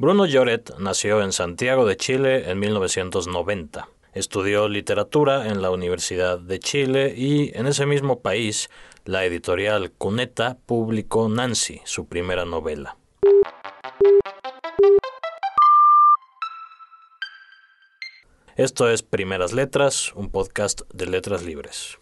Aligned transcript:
Bruno 0.00 0.24
Lloret 0.24 0.78
nació 0.78 1.20
en 1.20 1.30
Santiago 1.30 1.84
de 1.84 1.94
Chile 1.94 2.50
en 2.50 2.58
1990. 2.58 3.86
Estudió 4.14 4.66
literatura 4.66 5.48
en 5.48 5.60
la 5.60 5.70
Universidad 5.70 6.38
de 6.38 6.58
Chile 6.58 7.12
y 7.14 7.54
en 7.54 7.66
ese 7.66 7.84
mismo 7.84 8.22
país 8.22 8.70
la 9.04 9.26
editorial 9.26 9.92
Cuneta 9.92 10.56
publicó 10.64 11.28
Nancy, 11.28 11.82
su 11.84 12.08
primera 12.08 12.46
novela. 12.46 12.96
Esto 18.56 18.88
es 18.88 19.02
Primeras 19.02 19.52
Letras, 19.52 20.14
un 20.14 20.30
podcast 20.30 20.80
de 20.94 21.08
letras 21.08 21.42
libres. 21.42 21.98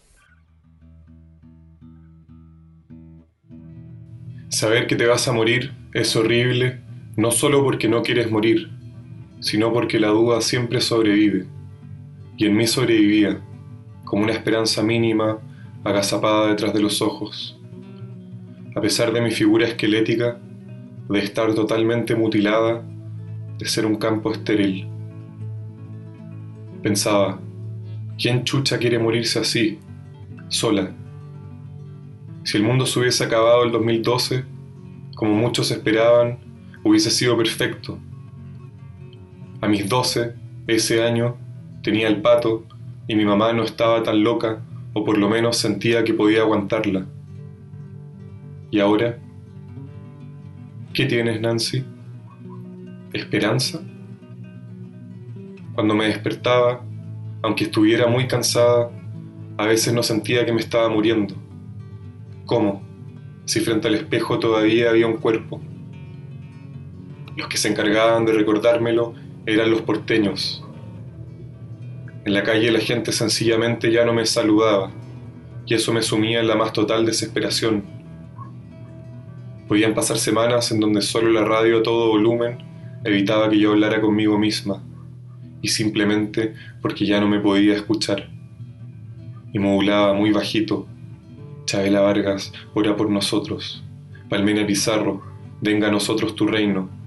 Saber 4.47 4.87
que 4.87 4.95
te 4.95 5.05
vas 5.05 5.27
a 5.27 5.33
morir 5.33 5.73
es 5.93 6.15
horrible 6.15 6.87
no 7.19 7.31
solo 7.31 7.61
porque 7.65 7.89
no 7.89 8.01
quieres 8.01 8.31
morir, 8.31 8.69
sino 9.41 9.73
porque 9.73 9.99
la 9.99 10.07
duda 10.07 10.39
siempre 10.39 10.79
sobrevive. 10.79 11.47
Y 12.37 12.45
en 12.45 12.55
mí 12.55 12.65
sobrevivía, 12.65 13.41
como 14.05 14.23
una 14.23 14.31
esperanza 14.31 14.81
mínima 14.83 15.37
agazapada 15.83 16.47
detrás 16.47 16.73
de 16.73 16.79
los 16.79 17.01
ojos. 17.01 17.59
A 18.73 18.79
pesar 18.79 19.11
de 19.11 19.19
mi 19.19 19.31
figura 19.31 19.67
esquelética, 19.67 20.39
de 21.09 21.19
estar 21.19 21.53
totalmente 21.53 22.15
mutilada, 22.15 22.85
de 23.57 23.65
ser 23.65 23.85
un 23.85 23.97
campo 23.97 24.31
estéril. 24.31 24.87
Pensaba, 26.81 27.41
¿quién 28.17 28.45
chucha 28.45 28.77
quiere 28.77 28.97
morirse 28.97 29.39
así, 29.39 29.77
sola? 30.47 30.95
Si 32.43 32.55
el 32.55 32.63
mundo 32.63 32.85
se 32.85 32.97
hubiese 32.97 33.25
acabado 33.25 33.65
el 33.65 33.73
2012, 33.73 34.45
como 35.15 35.33
muchos 35.33 35.69
esperaban, 35.71 36.48
hubiese 36.83 37.11
sido 37.11 37.37
perfecto. 37.37 37.99
A 39.61 39.67
mis 39.67 39.87
doce, 39.89 40.33
ese 40.67 41.03
año, 41.03 41.37
tenía 41.83 42.07
el 42.07 42.21
pato 42.21 42.65
y 43.07 43.15
mi 43.15 43.25
mamá 43.25 43.53
no 43.53 43.63
estaba 43.63 44.03
tan 44.03 44.23
loca, 44.23 44.61
o 44.93 45.03
por 45.03 45.17
lo 45.17 45.29
menos 45.29 45.57
sentía 45.57 46.03
que 46.03 46.13
podía 46.13 46.41
aguantarla. 46.41 47.05
¿Y 48.71 48.79
ahora? 48.79 49.17
¿Qué 50.93 51.05
tienes, 51.05 51.41
Nancy? 51.41 51.83
¿Esperanza? 53.13 53.81
Cuando 55.73 55.95
me 55.95 56.05
despertaba, 56.05 56.81
aunque 57.41 57.65
estuviera 57.65 58.07
muy 58.07 58.27
cansada, 58.27 58.91
a 59.57 59.65
veces 59.65 59.93
no 59.93 60.03
sentía 60.03 60.45
que 60.45 60.53
me 60.53 60.59
estaba 60.59 60.89
muriendo. 60.89 61.35
¿Cómo? 62.45 62.81
Si 63.45 63.59
frente 63.59 63.87
al 63.87 63.95
espejo 63.95 64.39
todavía 64.39 64.89
había 64.89 65.07
un 65.07 65.17
cuerpo. 65.17 65.61
Los 67.39 67.47
que 67.47 67.55
se 67.55 67.69
encargaban 67.69 68.25
de 68.25 68.33
recordármelo 68.33 69.13
eran 69.45 69.71
los 69.71 69.81
porteños. 69.83 70.61
En 72.25 72.33
la 72.33 72.43
calle 72.43 72.69
la 72.69 72.81
gente 72.81 73.13
sencillamente 73.13 73.93
ya 73.93 74.03
no 74.03 74.11
me 74.11 74.25
saludaba, 74.25 74.91
y 75.65 75.73
eso 75.73 75.93
me 75.93 76.01
sumía 76.01 76.41
en 76.41 76.49
la 76.49 76.57
más 76.57 76.73
total 76.73 77.05
desesperación. 77.05 77.85
Podían 79.69 79.93
pasar 79.93 80.17
semanas 80.17 80.73
en 80.73 80.81
donde 80.81 81.01
solo 81.01 81.31
la 81.31 81.45
radio 81.45 81.77
a 81.77 81.83
todo 81.83 82.09
volumen 82.09 82.57
evitaba 83.05 83.49
que 83.49 83.57
yo 83.57 83.71
hablara 83.71 84.01
conmigo 84.01 84.37
misma, 84.37 84.83
y 85.61 85.69
simplemente 85.69 86.55
porque 86.81 87.05
ya 87.05 87.21
no 87.21 87.29
me 87.29 87.39
podía 87.39 87.73
escuchar. 87.73 88.29
Y 89.53 89.59
modulaba 89.59 90.13
muy 90.13 90.31
bajito. 90.31 90.87
Chabela 91.63 92.01
Vargas, 92.01 92.51
ora 92.73 92.97
por 92.97 93.09
nosotros. 93.09 93.81
Palmena 94.27 94.67
Pizarro, 94.67 95.21
venga 95.61 95.87
a 95.87 95.91
nosotros 95.91 96.35
tu 96.35 96.45
reino 96.45 96.98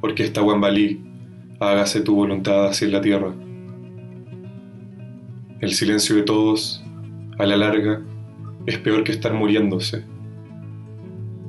porque 0.00 0.24
esta 0.24 0.42
Wambalí, 0.42 1.00
hágase 1.60 2.00
tu 2.00 2.14
voluntad 2.14 2.66
así 2.66 2.84
en 2.84 2.92
la 2.92 3.00
tierra. 3.00 3.34
El 5.60 5.72
silencio 5.72 6.14
de 6.14 6.22
todos, 6.22 6.84
a 7.38 7.46
la 7.46 7.56
larga, 7.56 8.00
es 8.66 8.78
peor 8.78 9.02
que 9.02 9.12
estar 9.12 9.34
muriéndose. 9.34 10.04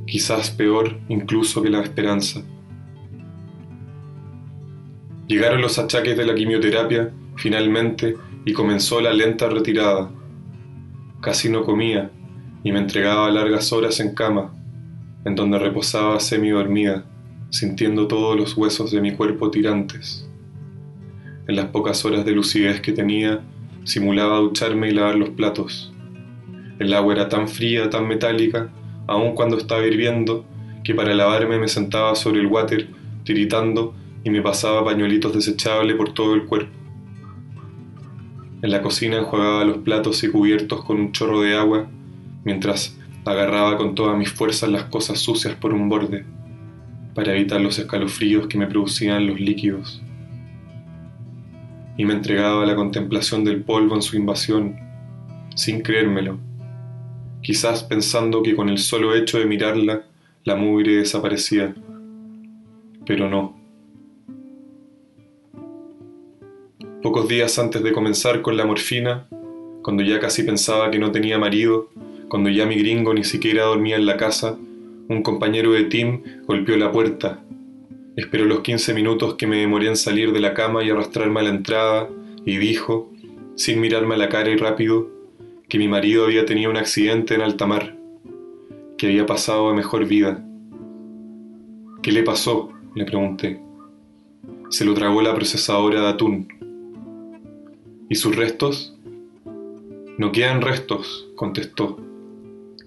Quizás 0.08 0.50
peor 0.50 0.98
incluso 1.10 1.62
que 1.62 1.70
la 1.70 1.82
esperanza. 1.82 2.42
Llegaron 5.28 5.62
los 5.62 5.78
achaques 5.78 6.18
de 6.18 6.26
la 6.26 6.34
quimioterapia, 6.34 7.12
finalmente, 7.36 8.16
y 8.46 8.54
comenzó 8.54 9.00
la 9.00 9.14
lenta 9.14 9.48
retirada. 9.48 10.10
Casi 11.22 11.50
no 11.50 11.64
comía 11.64 12.10
y 12.64 12.72
me 12.72 12.80
entregaba 12.80 13.30
largas 13.30 13.72
horas 13.72 14.00
en 14.00 14.16
cama, 14.16 14.56
en 15.26 15.36
donde 15.36 15.60
reposaba 15.60 16.20
semi 16.20 16.50
dormida 16.50 17.06
sintiendo 17.50 18.08
todos 18.08 18.38
los 18.38 18.56
huesos 18.56 18.92
de 18.92 19.02
mi 19.02 19.14
cuerpo 19.14 19.50
tirantes. 19.50 20.28
En 21.48 21.56
las 21.56 21.68
pocas 21.68 22.06
horas 22.06 22.26
de 22.26 22.32
lucidez 22.32 22.80
que 22.80 22.92
tenía, 22.92 23.42
simulaba 23.84 24.38
ducharme 24.38 24.90
y 24.90 24.92
lavar 24.92 25.16
los 25.16 25.30
platos. 25.30 25.92
El 26.78 26.94
agua 26.94 27.14
era 27.14 27.30
tan 27.30 27.48
fría, 27.48 27.90
tan 27.90 28.08
metálica, 28.08 28.70
aun 29.08 29.34
cuando 29.34 29.58
estaba 29.58 29.86
hirviendo, 29.86 30.46
que 30.84 30.94
para 30.94 31.14
lavarme 31.16 31.58
me 31.58 31.68
sentaba 31.68 32.16
sobre 32.16 32.40
el 32.40 32.48
water, 32.48 32.88
tiritando, 33.24 33.96
y 34.24 34.30
me 34.30 34.42
pasaba 34.42 34.86
pañuelitos 34.86 35.34
desechables 35.34 35.96
por 35.96 36.14
todo 36.14 36.36
el 36.36 36.46
cuerpo. 36.46 36.72
En 38.62 38.72
la 38.72 38.82
cocina 38.82 39.18
enjuagaba 39.18 39.64
los 39.64 39.78
platos 39.78 40.24
y 40.24 40.30
cubiertos 40.30 40.84
con 40.84 41.00
un 41.00 41.12
chorro 41.14 41.42
de 41.42 41.56
agua, 41.56 41.88
mientras 42.44 42.96
agarraba 43.26 43.78
con 43.78 43.96
todas 43.96 44.18
mis 44.18 44.32
fuerzas 44.32 44.70
las 44.70 44.84
cosas 44.86 45.20
sucias 45.20 45.56
por 45.56 45.74
un 45.74 45.90
borde 45.90 46.26
para 47.14 47.36
evitar 47.36 47.62
los 47.62 47.78
escalofríos 47.80 48.48
que 48.48 48.58
me 48.58 48.68
producían 48.68 49.28
los 49.28 49.40
líquidos. 49.40 50.02
Y 51.98 52.06
me 52.06 52.14
entregaba 52.14 52.64
a 52.64 52.66
la 52.66 52.76
contemplación 52.76 53.44
del 53.44 53.62
polvo 53.64 53.96
en 53.96 54.02
su 54.02 54.16
invasión, 54.16 54.78
sin 55.56 55.82
creérmelo, 55.82 56.40
quizás 57.42 57.84
pensando 57.84 58.42
que 58.42 58.56
con 58.56 58.70
el 58.70 58.78
solo 58.78 59.16
hecho 59.16 59.40
de 59.40 59.46
mirarla, 59.46 60.04
la 60.44 60.56
mugre 60.56 60.98
desaparecía. 60.98 61.76
Pero 63.06 63.30
no. 63.30 63.58
Pocos 67.02 67.28
días 67.28 67.58
antes 67.60 67.82
de 67.84 67.92
comenzar 67.92 68.42
con 68.42 68.58
la 68.58 68.66
morfina, 68.66 69.28
cuando 69.82 70.04
ya 70.04 70.20
casi 70.20 70.44
pensaba 70.44 70.92
que 70.92 71.00
no 71.00 71.12
tenía 71.12 71.38
marido, 71.38 71.90
cuando 72.28 72.50
ya 72.50 72.66
mi 72.66 72.76
gringo 72.76 73.14
ni 73.14 73.24
siquiera 73.24 73.64
dormía 73.64 73.96
en 73.96 74.06
la 74.06 74.18
casa, 74.18 74.58
un 75.10 75.24
compañero 75.24 75.72
de 75.72 75.86
Tim 75.86 76.22
golpeó 76.46 76.78
la 76.78 76.92
puerta. 76.92 77.44
Esperó 78.16 78.46
los 78.46 78.62
15 78.62 78.94
minutos 78.94 79.36
que 79.36 79.48
me 79.48 79.58
demoré 79.58 79.88
en 79.88 79.96
salir 79.96 80.32
de 80.32 80.40
la 80.40 80.54
cama 80.54 80.84
y 80.84 80.92
arrastrarme 80.92 81.40
a 81.40 81.44
la 81.44 81.50
entrada 81.50 82.08
y 82.46 82.58
dijo, 82.58 83.12
sin 83.56 83.82
mirarme 83.82 84.16
a 84.16 84.20
la 84.20 84.30
cara 84.30 84.52
y 84.52 84.56
rápido, 84.56 85.10
que 85.68 85.80
mi 85.80 85.88
marido 85.88 86.26
había 86.26 86.46
tenido 86.46 86.70
un 86.70 86.78
accidente 86.78 87.34
en 87.34 87.42
alta 87.42 87.66
mar, 87.66 87.98
que 88.98 89.08
había 89.08 89.26
pasado 89.26 89.70
a 89.70 89.74
mejor 89.74 90.06
vida. 90.06 90.46
¿Qué 92.04 92.12
le 92.12 92.22
pasó? 92.22 92.72
le 92.94 93.06
pregunté. 93.06 93.60
Se 94.70 94.86
lo 94.86 94.94
tragó 94.94 95.22
la 95.24 95.34
procesadora 95.34 96.02
de 96.02 96.08
atún. 96.08 96.48
¿Y 98.10 98.16
sus 98.16 98.36
restos? 98.36 98.96
No 100.18 100.32
quedan 100.32 100.62
restos, 100.62 101.30
contestó 101.36 102.09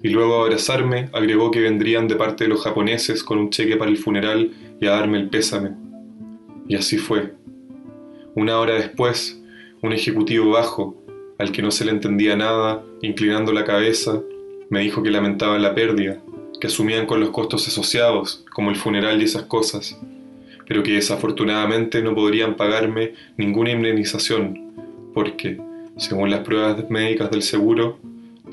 y 0.03 0.09
luego 0.09 0.43
abrazarme 0.43 1.09
agregó 1.13 1.51
que 1.51 1.61
vendrían 1.61 2.09
de 2.09 2.17
parte 2.17 2.45
de 2.45 2.51
los 2.51 2.63
japoneses 2.63 3.23
con 3.23 3.39
un 3.39 3.51
cheque 3.51 3.77
para 3.77 3.91
el 3.91 3.99
funeral 3.99 4.51
y 4.81 4.87
a 4.87 4.91
darme 4.91 5.19
el 5.19 5.29
pésame. 5.29 5.71
Y 6.67 6.75
así 6.75 6.99
fue. 6.99 7.35
Una 8.35 8.59
hora 8.59 8.75
después, 8.75 9.41
un 9.81 9.93
ejecutivo 9.93 10.51
bajo, 10.51 10.97
al 11.39 11.53
que 11.53 11.62
no 11.62 11.71
se 11.71 11.85
le 11.85 11.93
entendía 11.93 12.37
nada, 12.37 12.83
inclinando 13.01 13.53
la 13.53 13.65
cabeza, 13.65 14.21
me 14.71 14.81
dijo 14.81 15.03
que 15.03 15.11
lamentaban 15.11 15.62
la 15.62 15.75
pérdida, 15.75 16.19
que 16.61 16.67
asumían 16.67 17.07
con 17.07 17.21
los 17.21 17.31
costos 17.31 17.69
asociados, 17.69 18.45
como 18.53 18.71
el 18.71 18.77
funeral 18.77 19.21
y 19.21 19.25
esas 19.25 19.45
cosas, 19.45 19.99
pero 20.67 20.83
que 20.83 20.93
desafortunadamente 20.93 22.03
no 22.03 22.15
podrían 22.15 22.56
pagarme 22.56 23.15
ninguna 23.37 23.73
indemnización, 23.73 24.73
porque, 25.12 25.61
según 25.97 26.31
las 26.31 26.41
pruebas 26.41 26.88
médicas 26.88 27.31
del 27.31 27.43
seguro, 27.43 27.99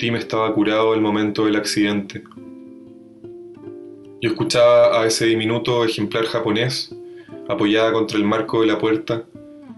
Tim 0.00 0.16
estaba 0.16 0.54
curado 0.54 0.94
el 0.94 1.02
momento 1.02 1.44
del 1.44 1.56
accidente. 1.56 2.24
Yo 4.22 4.30
escuchaba 4.30 4.98
a 4.98 5.06
ese 5.06 5.26
diminuto 5.26 5.84
ejemplar 5.84 6.24
japonés, 6.24 6.96
apoyada 7.50 7.92
contra 7.92 8.16
el 8.16 8.24
marco 8.24 8.62
de 8.62 8.66
la 8.66 8.78
puerta, 8.78 9.24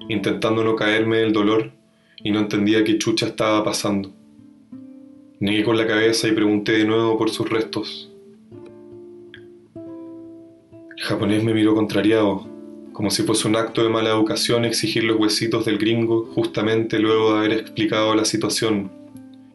intentando 0.09 0.63
no 0.63 0.77
caerme 0.77 1.19
del 1.19 1.33
dolor, 1.33 1.73
y 2.23 2.31
no 2.31 2.39
entendía 2.39 2.85
qué 2.85 2.99
chucha 2.99 3.27
estaba 3.27 3.65
pasando. 3.65 4.13
Negué 5.41 5.65
con 5.65 5.77
la 5.77 5.89
cabeza 5.89 6.29
y 6.29 6.33
pregunté 6.33 6.71
de 6.71 6.85
nuevo 6.85 7.19
por 7.19 7.31
sus 7.31 7.51
restos. 7.51 8.09
El 9.75 11.03
japonés 11.03 11.43
me 11.43 11.53
miró 11.53 11.75
contrariado, 11.75 12.47
como 12.93 13.11
si 13.11 13.25
fuese 13.25 13.49
un 13.49 13.57
acto 13.57 13.83
de 13.83 13.89
mala 13.89 14.11
educación 14.11 14.65
exigir 14.65 15.03
los 15.03 15.19
huesitos 15.19 15.65
del 15.65 15.79
gringo 15.79 16.27
justamente 16.33 17.01
luego 17.01 17.33
de 17.33 17.39
haber 17.39 17.53
explicado 17.55 18.15
la 18.15 18.25
situación 18.25 19.02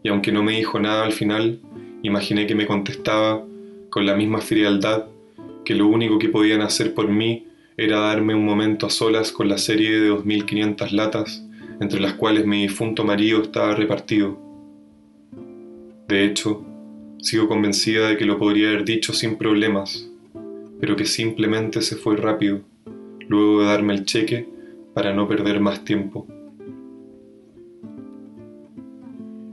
y 0.07 0.09
aunque 0.09 0.31
no 0.31 0.42
me 0.42 0.54
dijo 0.54 0.80
nada 0.80 1.04
al 1.04 1.12
final, 1.12 1.59
imaginé 2.01 2.48
que 2.48 2.56
me 2.56 2.65
contestaba 2.65 3.44
con 3.89 4.06
la 4.06 4.15
misma 4.15 4.39
frialdad 4.39 5.07
que 5.65 5.75
lo 5.75 5.88
único 5.88 6.18
que 6.18 6.30
podían 6.30 6.62
hacer 6.62 6.94
por 6.94 7.09
mí 7.09 7.48
era 7.75 8.00
darme 8.00 8.33
un 8.33 8.45
momento 8.45 8.86
a 8.86 8.89
solas 8.89 9.33
con 9.33 9.50
la 9.50 9.57
serie 9.57 10.00
de 10.00 10.09
2.500 10.09 10.92
latas 10.92 11.45
entre 11.81 12.00
las 12.00 12.13
cuales 12.13 12.45
mi 12.45 12.62
difunto 12.62 13.04
marido 13.04 13.42
estaba 13.42 13.75
repartido. 13.75 14.39
De 16.07 16.24
hecho, 16.24 16.63
sigo 17.19 17.50
convencida 17.50 18.07
de 18.07 18.15
que 18.15 18.24
lo 18.24 18.39
podría 18.39 18.69
haber 18.69 18.86
dicho 18.86 19.12
sin 19.12 19.36
problemas, 19.36 20.10
pero 20.80 20.95
que 20.95 21.03
simplemente 21.03 21.81
se 21.81 21.98
fue 21.98 22.15
rápido, 22.15 22.62
luego 23.27 23.60
de 23.60 23.68
darme 23.68 23.94
el 23.94 24.06
cheque 24.06 24.48
para 24.94 25.13
no 25.13 25.27
perder 25.27 25.60
más 25.60 25.83
tiempo. 25.83 26.25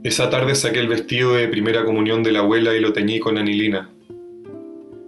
Esa 0.05 0.29
tarde 0.29 0.53
saqué 0.53 0.77
el 0.81 0.87
vestido 0.87 1.33
de 1.33 1.47
primera 1.47 1.83
comunión 1.83 2.21
de 2.21 2.31
la 2.31 2.41
abuela 2.41 2.75
y 2.75 2.79
lo 2.79 2.93
teñí 2.93 3.19
con 3.19 3.39
anilina. 3.39 3.89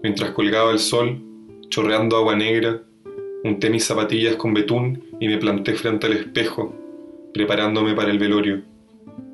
Mientras 0.01 0.31
colgaba 0.31 0.71
el 0.71 0.79
sol, 0.79 1.21
chorreando 1.69 2.17
agua 2.17 2.35
negra, 2.35 2.81
unté 3.43 3.69
mis 3.69 3.85
zapatillas 3.85 4.37
con 4.37 4.55
betún 4.55 5.03
y 5.19 5.27
me 5.27 5.37
planté 5.37 5.75
frente 5.75 6.07
al 6.07 6.13
espejo, 6.13 6.73
preparándome 7.31 7.93
para 7.93 8.09
el 8.09 8.17
velorio, 8.17 8.63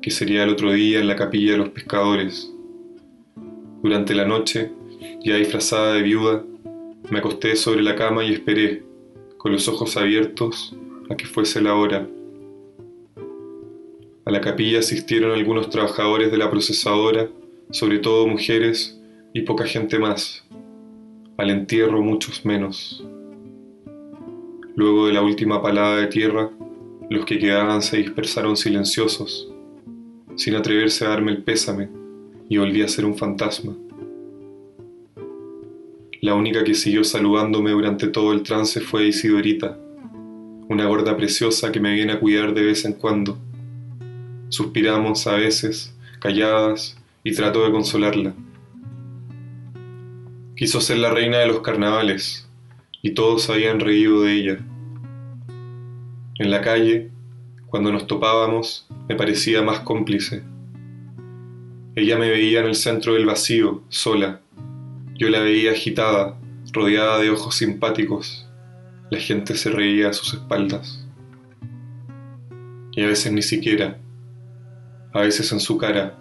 que 0.02 0.10
sería 0.10 0.42
el 0.42 0.50
otro 0.50 0.70
día 0.70 1.00
en 1.00 1.08
la 1.08 1.16
capilla 1.16 1.52
de 1.52 1.58
los 1.58 1.70
pescadores. 1.70 2.52
Durante 3.82 4.14
la 4.14 4.26
noche, 4.26 4.70
ya 5.24 5.36
disfrazada 5.36 5.94
de 5.94 6.02
viuda, 6.02 6.44
me 7.08 7.20
acosté 7.20 7.56
sobre 7.56 7.80
la 7.80 7.96
cama 7.96 8.22
y 8.22 8.34
esperé, 8.34 8.82
con 9.38 9.52
los 9.52 9.66
ojos 9.66 9.96
abiertos, 9.96 10.76
a 11.08 11.16
que 11.16 11.24
fuese 11.24 11.62
la 11.62 11.74
hora. 11.74 12.06
A 14.26 14.30
la 14.30 14.40
capilla 14.40 14.78
asistieron 14.78 15.32
algunos 15.32 15.68
trabajadores 15.68 16.30
de 16.30 16.38
la 16.38 16.50
procesadora, 16.50 17.28
sobre 17.70 17.98
todo 17.98 18.26
mujeres 18.26 18.98
y 19.34 19.42
poca 19.42 19.66
gente 19.66 19.98
más. 19.98 20.46
Al 21.36 21.50
entierro 21.50 22.00
muchos 22.00 22.46
menos. 22.46 23.06
Luego 24.76 25.08
de 25.08 25.12
la 25.12 25.20
última 25.20 25.60
palada 25.60 25.98
de 25.98 26.06
tierra, 26.06 26.50
los 27.10 27.26
que 27.26 27.38
quedaban 27.38 27.82
se 27.82 27.98
dispersaron 27.98 28.56
silenciosos, 28.56 29.52
sin 30.36 30.54
atreverse 30.54 31.04
a 31.04 31.10
darme 31.10 31.32
el 31.32 31.42
pésame, 31.42 31.90
y 32.48 32.56
volví 32.56 32.80
a 32.80 32.88
ser 32.88 33.04
un 33.04 33.18
fantasma. 33.18 33.76
La 36.22 36.34
única 36.34 36.64
que 36.64 36.72
siguió 36.72 37.04
saludándome 37.04 37.72
durante 37.72 38.08
todo 38.08 38.32
el 38.32 38.42
trance 38.42 38.80
fue 38.80 39.06
Isidorita, 39.06 39.78
una 40.70 40.86
gorda 40.86 41.14
preciosa 41.14 41.70
que 41.70 41.80
me 41.80 41.92
viene 41.92 42.14
a 42.14 42.20
cuidar 42.20 42.54
de 42.54 42.64
vez 42.64 42.86
en 42.86 42.94
cuando 42.94 43.36
Suspiramos 44.54 45.26
a 45.26 45.34
veces, 45.34 45.96
calladas, 46.20 46.96
y 47.24 47.32
trato 47.34 47.64
de 47.64 47.72
consolarla. 47.72 48.34
Quiso 50.54 50.80
ser 50.80 50.98
la 50.98 51.10
reina 51.10 51.38
de 51.38 51.48
los 51.48 51.58
carnavales, 51.58 52.48
y 53.02 53.14
todos 53.14 53.50
habían 53.50 53.80
reído 53.80 54.22
de 54.22 54.32
ella. 54.32 54.58
En 56.38 56.52
la 56.52 56.60
calle, 56.60 57.10
cuando 57.66 57.90
nos 57.90 58.06
topábamos, 58.06 58.86
me 59.08 59.16
parecía 59.16 59.60
más 59.60 59.80
cómplice. 59.80 60.44
Ella 61.96 62.16
me 62.16 62.30
veía 62.30 62.60
en 62.60 62.66
el 62.66 62.76
centro 62.76 63.14
del 63.14 63.26
vacío, 63.26 63.82
sola. 63.88 64.40
Yo 65.16 65.30
la 65.30 65.40
veía 65.40 65.72
agitada, 65.72 66.38
rodeada 66.72 67.18
de 67.18 67.30
ojos 67.30 67.56
simpáticos. 67.56 68.48
La 69.10 69.18
gente 69.18 69.56
se 69.56 69.70
reía 69.70 70.10
a 70.10 70.12
sus 70.12 70.32
espaldas. 70.34 71.04
Y 72.92 73.02
a 73.02 73.08
veces 73.08 73.32
ni 73.32 73.42
siquiera 73.42 73.98
a 75.14 75.20
veces 75.20 75.50
en 75.52 75.60
su 75.60 75.78
cara. 75.78 76.18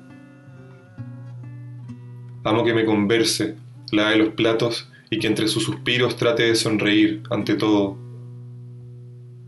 Amo 2.43 2.63
que 2.63 2.73
me 2.73 2.85
converse, 2.85 3.55
lave 3.91 4.17
los 4.17 4.29
platos 4.29 4.87
y 5.09 5.19
que 5.19 5.27
entre 5.27 5.47
sus 5.47 5.63
suspiros 5.63 6.15
trate 6.15 6.43
de 6.43 6.55
sonreír 6.55 7.23
ante 7.29 7.55
todo. 7.55 7.97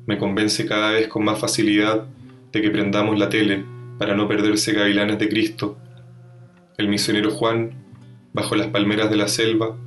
Me 0.08 0.18
convence 0.18 0.66
cada 0.66 0.92
vez 0.92 1.08
con 1.08 1.24
más 1.24 1.40
facilidad 1.40 2.06
de 2.52 2.62
que 2.62 2.72
prendamos 2.72 3.18
la 3.20 3.30
tele 3.30 3.64
para 4.00 4.16
no 4.16 4.28
perderse 4.28 4.74
Gavilanes 4.74 5.20
de 5.20 5.30
Cristo. 5.30 5.78
El 6.78 6.90
misionero 6.90 7.30
Juan, 7.32 7.72
bajo 8.34 8.56
las 8.56 8.68
palmeras 8.68 9.10
de 9.12 9.16
la 9.16 9.28
selva, 9.28 9.78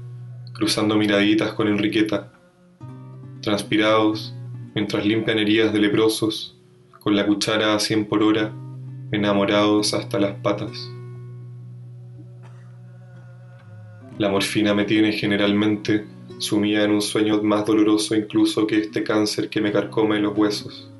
cruzando 0.54 0.96
miraditas 0.96 1.52
con 1.52 1.66
Enriqueta. 1.66 2.32
Transpirados, 3.42 4.34
mientras 4.74 5.04
limpian 5.04 5.38
heridas 5.38 5.72
de 5.72 5.80
leprosos, 5.80 6.56
con 7.00 7.16
la 7.16 7.26
cuchara 7.26 7.74
a 7.74 7.78
cien 7.80 8.06
por 8.06 8.22
hora, 8.22 8.52
enamorados 9.12 9.94
hasta 9.94 10.18
las 10.18 10.34
patas. 10.36 10.90
La 14.18 14.28
morfina 14.28 14.74
me 14.74 14.84
tiene 14.84 15.12
generalmente 15.12 16.04
sumida 16.38 16.84
en 16.84 16.92
un 16.92 17.02
sueño 17.02 17.42
más 17.42 17.64
doloroso 17.64 18.14
incluso 18.14 18.66
que 18.66 18.78
este 18.78 19.02
cáncer 19.02 19.48
que 19.48 19.60
me 19.60 19.72
carcome 19.72 20.18
los 20.20 20.36
huesos. 20.36 20.90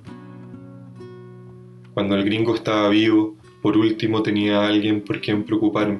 Cuando 1.94 2.14
el 2.14 2.25
gringo 2.25 2.55
estaba 2.55 2.88
vivo, 2.90 3.37
por 3.60 3.76
último 3.76 4.22
tenía 4.22 4.61
a 4.61 4.69
alguien 4.69 5.02
por 5.02 5.20
quien 5.20 5.43
preocuparme. 5.43 5.99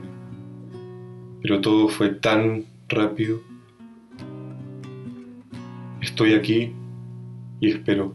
Pero 1.43 1.61
todo 1.61 1.89
fue 1.89 2.11
tan 2.11 2.67
rápido. 2.89 3.41
Estoy 6.01 6.35
aquí 6.35 6.73
y 7.61 7.71
espero. 7.71 8.15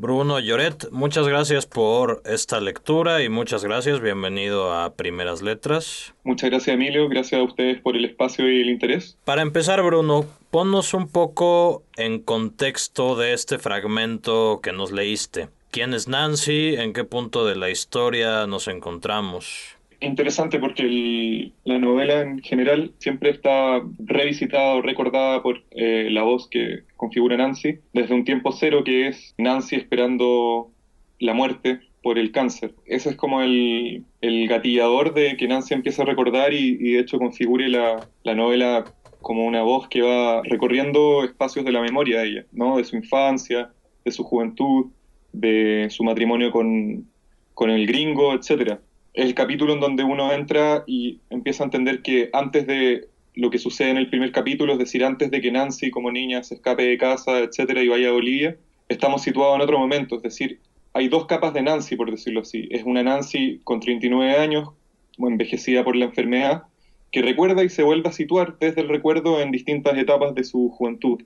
Bruno 0.00 0.40
Lloret, 0.40 0.90
muchas 0.92 1.28
gracias 1.28 1.66
por 1.66 2.22
esta 2.24 2.58
lectura 2.58 3.22
y 3.22 3.28
muchas 3.28 3.62
gracias, 3.62 4.00
bienvenido 4.00 4.72
a 4.72 4.94
Primeras 4.94 5.42
Letras. 5.42 6.14
Muchas 6.24 6.48
gracias 6.48 6.74
Emilio, 6.74 7.06
gracias 7.10 7.38
a 7.38 7.44
ustedes 7.44 7.82
por 7.82 7.96
el 7.96 8.06
espacio 8.06 8.50
y 8.50 8.62
el 8.62 8.70
interés. 8.70 9.18
Para 9.26 9.42
empezar 9.42 9.82
Bruno, 9.82 10.24
ponnos 10.50 10.94
un 10.94 11.06
poco 11.06 11.82
en 11.98 12.18
contexto 12.20 13.14
de 13.14 13.34
este 13.34 13.58
fragmento 13.58 14.60
que 14.62 14.72
nos 14.72 14.90
leíste. 14.90 15.50
¿Quién 15.70 15.92
es 15.92 16.08
Nancy? 16.08 16.76
¿En 16.76 16.94
qué 16.94 17.04
punto 17.04 17.44
de 17.44 17.56
la 17.56 17.68
historia 17.68 18.46
nos 18.46 18.68
encontramos? 18.68 19.76
Interesante 20.00 20.58
porque 20.58 21.52
la 21.64 21.78
novela 21.78 22.22
en 22.22 22.40
general 22.40 22.92
siempre 22.98 23.30
está 23.30 23.82
revisitada 23.98 24.74
o 24.74 24.82
recordada 24.82 25.42
por 25.42 25.62
eh, 25.72 26.08
la 26.10 26.22
voz 26.22 26.48
que 26.48 26.84
configura 26.96 27.36
Nancy 27.36 27.78
desde 27.92 28.14
un 28.14 28.24
tiempo 28.24 28.52
cero 28.52 28.82
que 28.84 29.08
es 29.08 29.34
Nancy 29.38 29.76
esperando 29.76 30.70
la 31.18 31.34
muerte 31.34 31.80
por 32.02 32.18
el 32.18 32.32
cáncer. 32.32 32.74
Ese 32.86 33.10
es 33.10 33.16
como 33.16 33.42
el, 33.42 34.04
gatillador 34.22 35.12
de 35.12 35.36
que 35.36 35.46
Nancy 35.46 35.74
empieza 35.74 36.02
a 36.02 36.06
recordar 36.06 36.54
y, 36.54 36.76
de 36.76 36.98
hecho 36.98 37.18
configure 37.18 37.68
la, 37.68 38.08
la, 38.22 38.34
novela 38.34 38.84
como 39.20 39.44
una 39.44 39.62
voz 39.62 39.86
que 39.88 40.00
va 40.00 40.42
recorriendo 40.42 41.24
espacios 41.24 41.64
de 41.64 41.72
la 41.72 41.82
memoria 41.82 42.20
de 42.20 42.28
ella, 42.28 42.46
¿no? 42.52 42.78
de 42.78 42.84
su 42.84 42.96
infancia, 42.96 43.70
de 44.04 44.10
su 44.10 44.24
juventud, 44.24 44.86
de 45.32 45.88
su 45.90 46.04
matrimonio 46.04 46.50
con, 46.50 47.06
con 47.52 47.68
el 47.70 47.86
gringo, 47.86 48.32
etcétera 48.32 48.80
el 49.14 49.34
capítulo 49.34 49.74
en 49.74 49.80
donde 49.80 50.04
uno 50.04 50.32
entra 50.32 50.84
y 50.86 51.18
empieza 51.30 51.64
a 51.64 51.66
entender 51.66 52.02
que 52.02 52.30
antes 52.32 52.66
de 52.66 53.08
lo 53.34 53.50
que 53.50 53.58
sucede 53.58 53.90
en 53.90 53.96
el 53.96 54.08
primer 54.08 54.32
capítulo, 54.32 54.72
es 54.72 54.78
decir, 54.78 55.04
antes 55.04 55.30
de 55.30 55.40
que 55.40 55.50
Nancy 55.52 55.90
como 55.90 56.10
niña 56.10 56.42
se 56.42 56.54
escape 56.54 56.82
de 56.82 56.98
casa, 56.98 57.38
etcétera, 57.38 57.82
y 57.82 57.88
vaya 57.88 58.08
a 58.08 58.12
Bolivia, 58.12 58.56
estamos 58.88 59.22
situados 59.22 59.56
en 59.56 59.62
otro 59.62 59.78
momento, 59.78 60.16
es 60.16 60.22
decir, 60.22 60.60
hay 60.92 61.08
dos 61.08 61.26
capas 61.26 61.54
de 61.54 61.62
Nancy, 61.62 61.96
por 61.96 62.10
decirlo 62.10 62.40
así. 62.40 62.68
Es 62.70 62.82
una 62.84 63.02
Nancy 63.02 63.60
con 63.62 63.80
39 63.80 64.36
años, 64.36 64.70
envejecida 65.18 65.84
por 65.84 65.96
la 65.96 66.06
enfermedad, 66.06 66.64
que 67.12 67.22
recuerda 67.22 67.62
y 67.64 67.68
se 67.68 67.82
vuelve 67.82 68.08
a 68.08 68.12
situar 68.12 68.56
desde 68.58 68.80
el 68.80 68.88
recuerdo 68.88 69.40
en 69.40 69.50
distintas 69.50 69.96
etapas 69.96 70.34
de 70.34 70.44
su 70.44 70.70
juventud. 70.70 71.22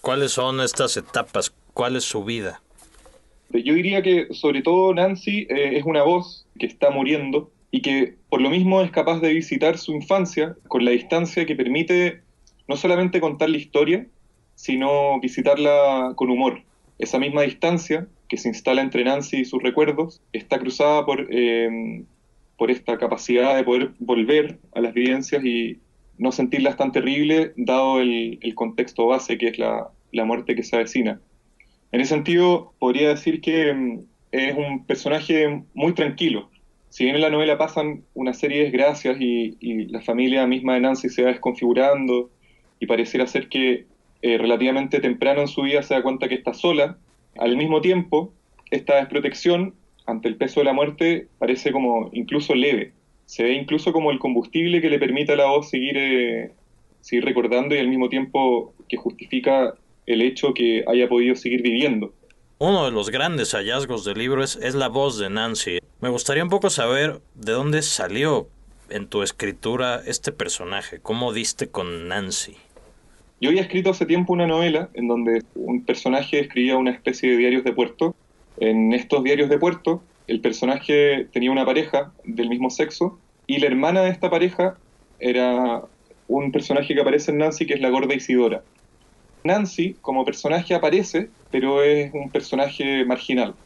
¿Cuáles 0.00 0.32
son 0.32 0.60
estas 0.60 0.96
etapas? 0.96 1.52
¿Cuál 1.74 1.96
es 1.96 2.04
su 2.04 2.24
vida? 2.24 2.60
Yo 3.52 3.74
diría 3.74 4.02
que 4.02 4.28
sobre 4.30 4.62
todo 4.62 4.94
Nancy 4.94 5.46
eh, 5.50 5.76
es 5.76 5.84
una 5.84 6.02
voz 6.02 6.46
que 6.58 6.66
está 6.66 6.90
muriendo 6.90 7.50
y 7.70 7.82
que 7.82 8.14
por 8.28 8.40
lo 8.40 8.50
mismo 8.50 8.82
es 8.82 8.90
capaz 8.90 9.20
de 9.20 9.32
visitar 9.32 9.78
su 9.78 9.92
infancia 9.92 10.56
con 10.68 10.84
la 10.84 10.90
distancia 10.90 11.46
que 11.46 11.56
permite 11.56 12.22
no 12.68 12.76
solamente 12.76 13.20
contar 13.20 13.50
la 13.50 13.56
historia, 13.56 14.06
sino 14.54 15.18
visitarla 15.20 16.12
con 16.16 16.30
humor. 16.30 16.62
Esa 16.98 17.18
misma 17.18 17.42
distancia 17.42 18.06
que 18.28 18.36
se 18.36 18.48
instala 18.48 18.82
entre 18.82 19.04
Nancy 19.04 19.38
y 19.38 19.44
sus 19.44 19.62
recuerdos 19.62 20.20
está 20.32 20.58
cruzada 20.58 21.04
por, 21.04 21.26
em, 21.34 22.04
por 22.56 22.70
esta 22.70 22.98
capacidad 22.98 23.56
de 23.56 23.64
poder 23.64 23.90
volver 23.98 24.58
a 24.74 24.80
las 24.80 24.94
vivencias 24.94 25.44
y 25.44 25.78
no 26.18 26.30
sentirlas 26.30 26.76
tan 26.76 26.92
terribles 26.92 27.52
dado 27.56 28.00
el, 28.00 28.38
el 28.40 28.54
contexto 28.54 29.06
base 29.06 29.38
que 29.38 29.48
es 29.48 29.58
la, 29.58 29.90
la 30.12 30.24
muerte 30.24 30.54
que 30.54 30.62
se 30.62 30.76
avecina. 30.76 31.20
En 31.92 32.00
ese 32.00 32.14
sentido, 32.14 32.72
podría 32.78 33.10
decir 33.10 33.40
que 33.40 33.72
mm, 33.72 34.00
es 34.32 34.56
un 34.56 34.84
personaje 34.86 35.62
muy 35.74 35.92
tranquilo. 35.92 36.50
Si 36.88 37.04
bien 37.04 37.16
en 37.16 37.22
la 37.22 37.30
novela 37.30 37.58
pasan 37.58 38.02
una 38.14 38.34
serie 38.34 38.58
de 38.58 38.64
desgracias 38.64 39.16
y, 39.20 39.56
la 39.88 40.00
familia 40.00 40.46
misma 40.46 40.74
de 40.74 40.80
Nancy 40.80 41.08
se 41.08 41.22
va 41.22 41.28
desconfigurando 41.30 42.30
y 42.80 42.86
pareciera 42.86 43.26
ser 43.26 43.48
que 43.48 43.86
eh, 44.22 44.38
relativamente 44.38 45.00
temprano 45.00 45.42
en 45.42 45.48
su 45.48 45.62
vida 45.62 45.82
se 45.82 45.94
da 45.94 46.02
cuenta 46.02 46.28
que 46.28 46.34
está 46.34 46.54
sola, 46.54 46.98
al 47.38 47.56
mismo 47.56 47.80
tiempo, 47.80 48.32
esta 48.70 48.96
desprotección 48.96 49.74
ante 50.06 50.28
el 50.28 50.36
peso 50.36 50.60
de 50.60 50.64
la 50.64 50.72
muerte 50.72 51.28
parece 51.38 51.72
como 51.72 52.10
incluso 52.12 52.54
leve. 52.54 52.92
se 53.26 53.44
ve 53.44 53.52
incluso 53.54 53.92
como 53.92 54.10
el 54.10 54.18
combustible 54.18 54.80
que 54.80 54.90
le 54.90 54.98
permite 54.98 55.32
a 55.32 55.36
la 55.36 55.46
voz 55.46 55.70
seguir, 55.70 55.96
eh, 55.96 56.52
seguir 57.00 57.24
recordando 57.24 57.74
y 57.74 57.78
al 57.78 57.88
mismo 57.88 58.08
tiempo 58.08 58.74
que 58.88 58.96
justifica 58.96 59.74
el 60.12 60.22
hecho 60.22 60.54
que 60.54 60.84
haya 60.86 61.08
podido 61.08 61.34
seguir 61.34 61.62
viviendo. 61.62 62.12
Uno 62.58 62.84
de 62.84 62.92
los 62.92 63.10
grandes 63.10 63.52
hallazgos 63.54 64.04
del 64.04 64.18
libro 64.18 64.44
es, 64.44 64.56
es 64.56 64.74
la 64.74 64.88
voz 64.88 65.18
de 65.18 65.30
Nancy. 65.30 65.78
Me 66.00 66.08
gustaría 66.08 66.44
un 66.44 66.50
poco 66.50 66.70
saber 66.70 67.20
de 67.34 67.52
dónde 67.52 67.82
salió 67.82 68.46
en 68.88 69.08
tu 69.08 69.22
escritura 69.22 70.02
este 70.06 70.32
personaje, 70.32 71.00
cómo 71.00 71.32
diste 71.32 71.68
con 71.68 72.08
Nancy. 72.08 72.54
Yo 73.40 73.50
había 73.50 73.62
escrito 73.62 73.90
hace 73.90 74.06
tiempo 74.06 74.32
una 74.32 74.46
novela 74.46 74.88
en 74.94 75.08
donde 75.08 75.42
un 75.56 75.84
personaje 75.84 76.38
escribía 76.38 76.76
una 76.76 76.92
especie 76.92 77.30
de 77.30 77.36
diarios 77.36 77.64
de 77.64 77.72
puerto. 77.72 78.14
En 78.58 78.92
estos 78.92 79.24
diarios 79.24 79.48
de 79.48 79.58
puerto, 79.58 80.02
el 80.28 80.40
personaje 80.40 81.26
tenía 81.32 81.50
una 81.50 81.66
pareja 81.66 82.12
del 82.24 82.48
mismo 82.48 82.70
sexo 82.70 83.18
y 83.48 83.58
la 83.58 83.66
hermana 83.66 84.02
de 84.02 84.10
esta 84.10 84.30
pareja 84.30 84.76
era 85.18 85.82
un 86.28 86.52
personaje 86.52 86.94
que 86.94 87.00
aparece 87.00 87.32
en 87.32 87.38
Nancy, 87.38 87.66
que 87.66 87.74
es 87.74 87.80
la 87.80 87.90
gorda 87.90 88.14
Isidora. 88.14 88.62
Nancy 89.44 89.98
como 90.00 90.24
personaje 90.24 90.74
aparece, 90.74 91.30
pero 91.50 91.82
es 91.82 92.12
un 92.14 92.30
personaje 92.30 93.04
marginal. 93.04 93.56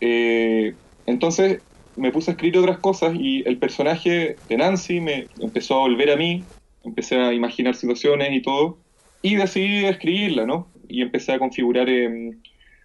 Eh, 0.00 0.76
entonces 1.06 1.62
me 1.96 2.12
puse 2.12 2.30
a 2.30 2.34
escribir 2.34 2.58
otras 2.58 2.78
cosas 2.78 3.14
y 3.18 3.42
el 3.48 3.58
personaje 3.58 4.40
de 4.48 4.56
Nancy 4.56 5.00
me 5.00 5.28
empezó 5.40 5.76
a 5.76 5.80
volver 5.80 6.10
a 6.10 6.16
mí, 6.16 6.46
empecé 6.84 7.16
a 7.16 7.32
imaginar 7.32 7.74
situaciones 7.74 8.32
y 8.32 8.42
todo, 8.42 8.78
y 9.22 9.36
decidí 9.36 9.86
escribirla, 9.86 10.46
¿no? 10.46 10.72
Y 10.88 11.02
empecé 11.02 11.32
a 11.32 11.38
configurar 11.38 11.88
em, 11.88 12.40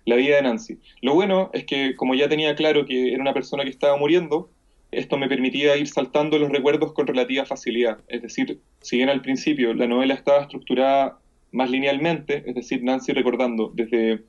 la 0.06 0.16
vida 0.16 0.38
de 0.38 0.44
Nancy. 0.44 0.80
Lo 1.02 1.14
bueno 1.14 1.50
es 1.54 1.66
que 1.66 1.96
como 1.96 2.16
ya 2.16 2.30
tenía 2.30 2.56
claro 2.56 2.86
que 2.86 3.14
era 3.14 3.22
una 3.22 3.34
persona 3.34 3.64
que 3.64 3.70
estaba 3.70 3.98
muriendo, 3.98 4.52
esto 4.92 5.18
me 5.18 5.30
permitía 5.30 5.78
ir 5.78 5.88
saltando 5.88 6.38
los 6.38 6.50
recuerdos 6.50 6.94
con 6.94 7.08
relativa 7.08 7.46
facilidad. 7.46 8.00
Es 8.08 8.22
decir, 8.22 8.62
si 8.82 8.98
bien 8.98 9.10
al 9.10 9.22
principio 9.22 9.74
la 9.74 9.88
novela 9.88 10.14
estaba 10.14 10.42
estructurada 10.44 11.20
más 11.52 11.70
linealmente, 11.70 12.44
es 12.46 12.56
decir, 12.56 12.84
Nancy 12.84 13.14
recordando 13.14 13.72
desde 13.74 14.24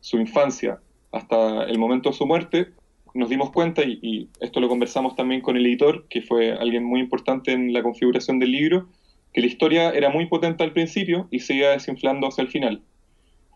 su 0.00 0.18
infancia 0.18 0.80
hasta 1.12 1.64
el 1.64 1.78
momento 1.78 2.10
de 2.10 2.16
su 2.16 2.26
muerte, 2.26 2.68
nos 3.14 3.28
dimos 3.28 3.50
cuenta, 3.50 3.82
y, 3.84 4.28
esto 4.40 4.60
lo 4.60 4.68
conversamos 4.68 5.14
también 5.16 5.42
con 5.42 5.56
el 5.56 5.66
editor, 5.66 6.06
que 6.08 6.22
fue 6.22 6.52
alguien 6.52 6.84
muy 6.84 7.00
importante 7.00 7.52
en 7.52 7.72
la 7.72 7.82
configuración 7.82 8.38
del 8.38 8.52
libro, 8.52 8.88
que 9.32 9.40
la 9.40 9.46
historia 9.46 9.90
era 9.90 10.08
muy 10.08 10.26
potente 10.26 10.64
al 10.64 10.72
principio 10.72 11.28
y 11.30 11.40
se 11.40 11.54
iba 11.54 11.68
desinflando 11.68 12.26
hacia 12.28 12.42
el 12.42 12.48
final. 12.48 12.82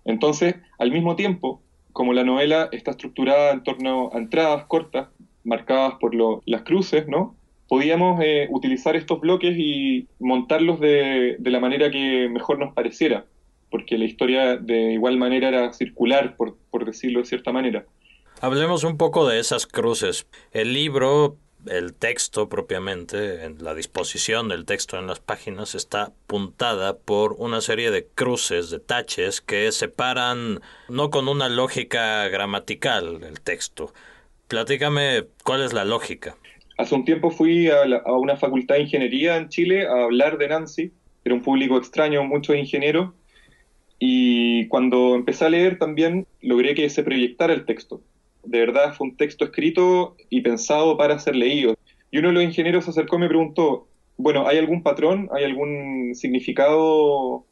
Entonces, 0.05 0.57
al 0.79 0.91
mismo 0.91 1.17
tiempo, 1.17 1.63
como 1.93 2.13
la 2.13 2.25
novela 2.25 2.69
está 2.73 2.93
estructurada 2.93 3.53
en 3.53 3.63
torno 3.63 4.11
a 4.13 4.19
entradas 4.19 4.65
cortas, 4.67 5.09
marcadas 5.45 5.95
por 6.01 6.15
las 6.47 6.63
cruces, 6.63 7.07
¿no? 7.09 7.36
Podíamos 7.69 8.21
eh, 8.23 8.49
utilizar 8.51 8.97
estos 8.97 9.21
bloques 9.21 9.55
y 9.57 10.09
montarlos 10.19 10.81
de, 10.81 11.37
la 11.41 11.61
manera 11.61 11.91
que 11.91 12.29
mejor 12.29 12.59
nos 12.59 12.75
pareciera, 12.75 13.25
porque 13.71 13.99
la 13.99 14.05
historia 14.05 14.57
de 14.57 14.93
igual 14.93 15.17
manera 15.17 15.49
era 15.49 15.73
circular, 15.73 16.37
por, 16.37 16.57
por 16.71 16.85
decirlo 16.85 17.21
de 17.21 17.27
cierta 17.27 17.53
manera. 17.53 17.85
Hablemos 18.41 18.85
un 18.85 18.97
poco 18.97 19.27
de 19.27 19.41
esas 19.41 19.67
cruces. 19.67 20.27
El 20.53 20.75
libro, 20.75 21.37
el 21.67 21.95
texto 21.95 22.49
propiamente, 22.49 23.45
en 23.45 23.65
la 23.65 23.75
disposición 23.75 24.49
del 24.49 24.67
texto 24.67 24.99
en 24.99 25.07
las 25.07 25.21
páginas, 25.21 25.75
está 25.75 26.13
puntada 26.27 26.99
por 26.99 27.33
una 27.39 27.61
serie 27.61 27.91
de 27.91 28.07
cruces, 28.07 28.71
de 28.71 28.79
taches, 28.79 29.41
que 29.41 29.73
separan 29.73 30.61
no 30.89 31.11
con 31.11 31.29
una 31.29 31.49
lógica 31.49 32.29
gramatical 32.29 33.23
el 33.25 33.41
texto. 33.41 33.93
Platícame 34.49 35.25
cuál 35.43 35.63
es 35.63 35.73
la 35.73 35.85
lógica. 35.85 36.37
Hace 36.76 36.95
un 36.95 37.04
tiempo 37.04 37.30
fui 37.30 37.68
a, 37.68 37.85
una 38.12 38.37
facultad 38.37 38.75
de 38.75 38.83
ingeniería 38.83 39.37
en 39.37 39.49
Chile 39.49 39.87
a 39.87 40.04
hablar 40.04 40.37
de 40.37 40.49
Nancy. 40.49 40.92
Era 41.25 41.35
un 41.35 41.42
público 41.42 41.78
extraño, 41.78 42.23
muchos 42.25 42.56
ingenieros. 42.56 43.14
Y 43.99 44.66
cuando 44.68 45.14
empecé 45.14 45.47
a 45.47 45.49
leer 45.49 45.78
también 45.78 46.26
logré 46.42 46.75
que 46.75 46.88
se 46.90 47.02
proyectara 47.02 47.54
el 47.54 47.64
texto. 47.64 48.02
De 48.45 48.61
verdad 48.61 48.95
fue 48.95 49.09
un 49.09 49.16
texto 49.16 49.47
escrito 49.47 50.16
y 50.28 50.42
pensado 50.42 50.99
para 50.99 51.18
ser 51.18 51.35
leído. 51.35 51.76
Y 52.11 52.18
uno 52.18 52.28
de 52.28 52.35
los 52.35 52.45
ingenieros 52.45 52.85
se 52.85 52.90
acercó 52.90 53.16
y 53.16 53.21
me 53.21 53.28
preguntó, 53.28 53.88
bueno, 54.18 54.47
¿hay 54.47 54.59
algún 54.59 54.83
patrón? 54.83 55.28
¿Hay 55.33 55.45
algún 55.45 56.14
significado 56.14 57.47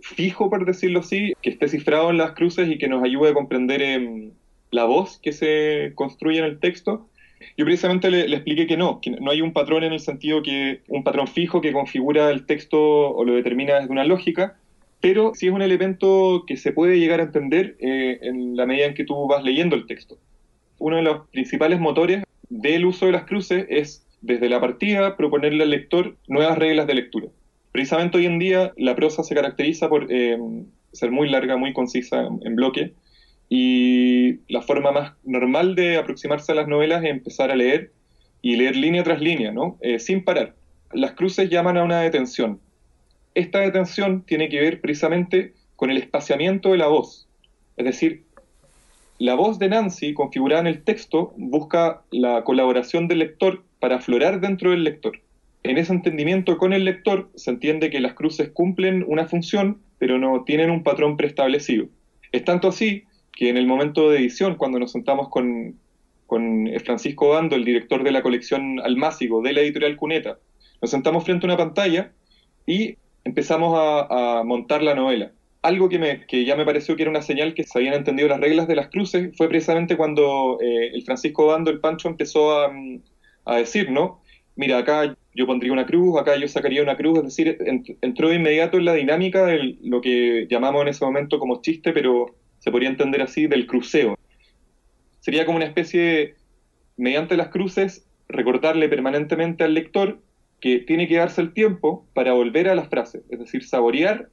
fijo, 0.00 0.48
por 0.48 0.64
decirlo 0.64 1.00
así, 1.00 1.34
que 1.42 1.50
esté 1.50 1.68
cifrado 1.68 2.10
en 2.10 2.16
las 2.16 2.32
cruces 2.32 2.68
y 2.68 2.78
que 2.78 2.88
nos 2.88 3.04
ayude 3.04 3.30
a 3.30 3.34
comprender 3.34 3.82
em, 3.82 4.32
la 4.70 4.84
voz 4.84 5.18
que 5.18 5.32
se 5.32 5.92
construye 5.94 6.38
en 6.38 6.46
el 6.46 6.60
texto? 6.60 7.09
Yo 7.56 7.64
precisamente 7.64 8.10
le, 8.10 8.24
expliqué 8.34 8.66
que 8.66 8.76
no, 8.76 9.00
que 9.00 9.10
no 9.10 9.30
hay 9.30 9.40
un 9.40 9.52
patrón 9.52 9.84
en 9.84 9.92
el 9.92 10.00
sentido 10.00 10.42
que 10.42 10.82
un 10.88 11.04
patrón 11.04 11.26
fijo 11.26 11.60
que 11.60 11.72
configura 11.72 12.30
el 12.30 12.46
texto 12.46 12.78
o 12.78 13.24
lo 13.24 13.34
determina 13.34 13.76
desde 13.76 13.92
una 13.92 14.04
lógica, 14.04 14.56
pero 15.00 15.32
sí 15.34 15.46
es 15.46 15.52
un 15.52 15.62
elemento 15.62 16.44
que 16.46 16.56
se 16.56 16.72
puede 16.72 16.98
llegar 16.98 17.20
a 17.20 17.24
entender 17.24 17.76
eh, 17.80 18.18
en 18.22 18.56
la 18.56 18.66
medida 18.66 18.86
en 18.86 18.94
que 18.94 19.04
tú 19.04 19.26
vas 19.26 19.42
leyendo 19.42 19.74
el 19.74 19.86
texto. 19.86 20.18
Uno 20.78 20.96
de 20.96 21.02
los 21.02 21.28
principales 21.28 21.80
motores 21.80 22.24
del 22.48 22.84
uso 22.84 23.06
de 23.06 23.12
las 23.12 23.24
cruces 23.24 23.66
es, 23.70 24.06
desde 24.20 24.48
la 24.48 24.60
partida, 24.60 25.16
proponerle 25.16 25.62
al 25.62 25.70
lector 25.70 26.16
nuevas 26.28 26.58
reglas 26.58 26.86
de 26.86 26.94
lectura. 26.94 27.28
Precisamente 27.72 28.18
hoy 28.18 28.26
en 28.26 28.38
día 28.38 28.72
la 28.76 28.94
prosa 28.94 29.22
se 29.22 29.34
caracteriza 29.34 29.88
por 29.88 30.06
eh, 30.10 30.36
ser 30.92 31.10
muy 31.10 31.30
larga, 31.30 31.56
muy 31.56 31.72
concisa 31.72 32.28
en 32.42 32.56
bloque, 32.56 32.92
y 33.52 34.38
la 34.48 34.62
forma 34.62 34.92
más 34.92 35.12
normal 35.24 35.74
de 35.74 35.98
aproximarse 35.98 36.52
a 36.52 36.54
las 36.54 36.68
novelas 36.68 37.02
es 37.02 37.10
empezar 37.10 37.50
a 37.50 37.56
leer 37.56 37.90
y 38.40 38.54
leer 38.54 38.76
línea 38.76 39.02
tras 39.02 39.20
línea, 39.20 39.50
¿no? 39.50 39.76
Eh, 39.80 39.98
sin 39.98 40.24
parar. 40.24 40.54
Las 40.92 41.12
cruces 41.12 41.50
llaman 41.50 41.76
a 41.76 41.82
una 41.82 42.00
detención. 42.00 42.60
Esta 43.34 43.58
detención 43.58 44.22
tiene 44.22 44.48
que 44.48 44.60
ver 44.60 44.80
precisamente 44.80 45.52
con 45.74 45.90
el 45.90 45.98
espaciamiento 45.98 46.70
de 46.70 46.78
la 46.78 46.86
voz. 46.86 47.28
Es 47.76 47.84
decir, 47.84 48.22
la 49.18 49.34
voz 49.34 49.58
de 49.58 49.68
Nancy, 49.68 50.14
configurada 50.14 50.60
en 50.60 50.68
el 50.68 50.82
texto, 50.84 51.34
busca 51.36 52.02
la 52.12 52.44
colaboración 52.44 53.08
del 53.08 53.18
lector 53.18 53.64
para 53.80 53.96
aflorar 53.96 54.40
dentro 54.40 54.70
del 54.70 54.84
lector. 54.84 55.18
En 55.64 55.76
ese 55.76 55.92
entendimiento 55.92 56.56
con 56.56 56.72
el 56.72 56.84
lector 56.84 57.30
se 57.34 57.50
entiende 57.50 57.90
que 57.90 58.00
las 58.00 58.14
cruces 58.14 58.50
cumplen 58.50 59.04
una 59.08 59.26
función, 59.26 59.80
pero 59.98 60.18
no 60.18 60.44
tienen 60.44 60.70
un 60.70 60.84
patrón 60.84 61.16
preestablecido. 61.16 61.86
Es 62.32 62.44
tanto 62.44 62.68
así 62.68 63.04
que 63.40 63.48
en 63.48 63.56
el 63.56 63.66
momento 63.66 64.10
de 64.10 64.18
edición, 64.18 64.56
cuando 64.56 64.78
nos 64.78 64.92
sentamos 64.92 65.30
con, 65.30 65.80
Francisco 66.84 67.30
Bando, 67.30 67.56
el 67.56 67.64
director 67.64 68.04
de 68.04 68.12
la 68.12 68.22
colección 68.22 68.78
Almácigo 68.80 69.40
de 69.40 69.54
la 69.54 69.62
editorial 69.62 69.96
Cuneta, 69.96 70.38
nos 70.82 70.90
sentamos 70.90 71.24
frente 71.24 71.46
a 71.46 71.48
una 71.48 71.56
pantalla 71.56 72.12
y 72.66 72.98
empezamos 73.24 73.74
a, 73.76 74.42
montar 74.44 74.82
la 74.82 74.94
novela. 74.94 75.32
Algo 75.62 75.88
que, 75.88 75.98
me, 75.98 76.26
que 76.26 76.44
ya 76.44 76.54
me 76.54 76.66
pareció 76.66 76.96
que 76.96 77.02
era 77.02 77.10
una 77.10 77.22
señal 77.22 77.54
que 77.54 77.64
se 77.64 77.78
habían 77.78 77.94
entendido 77.94 78.28
las 78.28 78.40
reglas 78.40 78.68
de 78.68 78.76
las 78.76 78.88
cruces 78.88 79.34
fue 79.38 79.48
precisamente 79.48 79.96
cuando 79.96 80.58
eh, 80.60 80.90
el 80.92 81.02
Francisco 81.02 81.46
Bando, 81.46 81.70
el 81.70 81.80
Pancho, 81.80 82.08
empezó 82.08 82.60
a, 82.60 82.70
a, 83.46 83.56
decir, 83.56 83.90
¿no? 83.90 84.20
Mira, 84.54 84.76
acá 84.76 85.16
yo 85.34 85.46
pondría 85.46 85.72
una 85.72 85.86
cruz, 85.86 86.20
acá 86.20 86.36
yo 86.36 86.46
sacaría 86.46 86.82
una 86.82 86.96
cruz, 86.98 87.18
es 87.18 87.24
decir, 87.24 87.56
entró 88.02 88.28
de 88.28 88.36
inmediato 88.36 88.76
en 88.76 88.84
la 88.84 88.92
dinámica 88.92 89.46
de 89.46 89.78
lo 89.82 90.02
que 90.02 90.46
llamamos 90.50 90.82
en 90.82 90.88
ese 90.88 91.06
momento 91.06 91.38
como 91.38 91.62
chiste, 91.62 91.92
pero 91.92 92.34
se 92.60 92.70
podría 92.70 92.90
entender 92.90 93.22
así, 93.22 93.46
del 93.46 93.66
cruceo. 93.66 94.16
Sería 95.18 95.44
como 95.44 95.56
una 95.56 95.66
especie, 95.66 96.34
mediante 96.96 97.36
las 97.36 97.48
cruces, 97.48 98.06
recordarle 98.28 98.88
permanentemente 98.88 99.64
al 99.64 99.74
lector 99.74 100.20
que 100.60 100.78
tiene 100.78 101.08
que 101.08 101.16
darse 101.16 101.40
el 101.40 101.52
tiempo 101.52 102.06
para 102.14 102.32
volver 102.32 102.68
a 102.68 102.74
las 102.74 102.88
frases, 102.88 103.22
es 103.30 103.38
decir, 103.38 103.64
saborear 103.64 104.28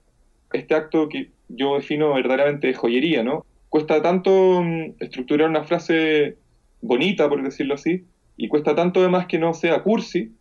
este 0.54 0.76
acto 0.76 1.10
que 1.10 1.32
yo 1.50 1.76
defino 1.76 2.14
verdaderamente 2.14 2.68
de 2.68 2.74
joyería, 2.74 3.24
¿no? 3.24 3.46
Cuesta 3.70 4.02
tanto 4.02 4.62
mm, 4.62 4.96
estructurar 5.00 5.50
una 5.50 5.64
frase 5.64 6.38
bonita, 6.82 7.28
por 7.30 7.44
decirlo 7.44 7.76
así, 7.76 8.06
y 8.36 8.50
cuesta 8.50 8.76
tanto 8.76 9.00
además 9.00 9.28
que 9.28 9.40
no 9.40 9.54
sea 9.54 9.84
cursi, 9.84 10.34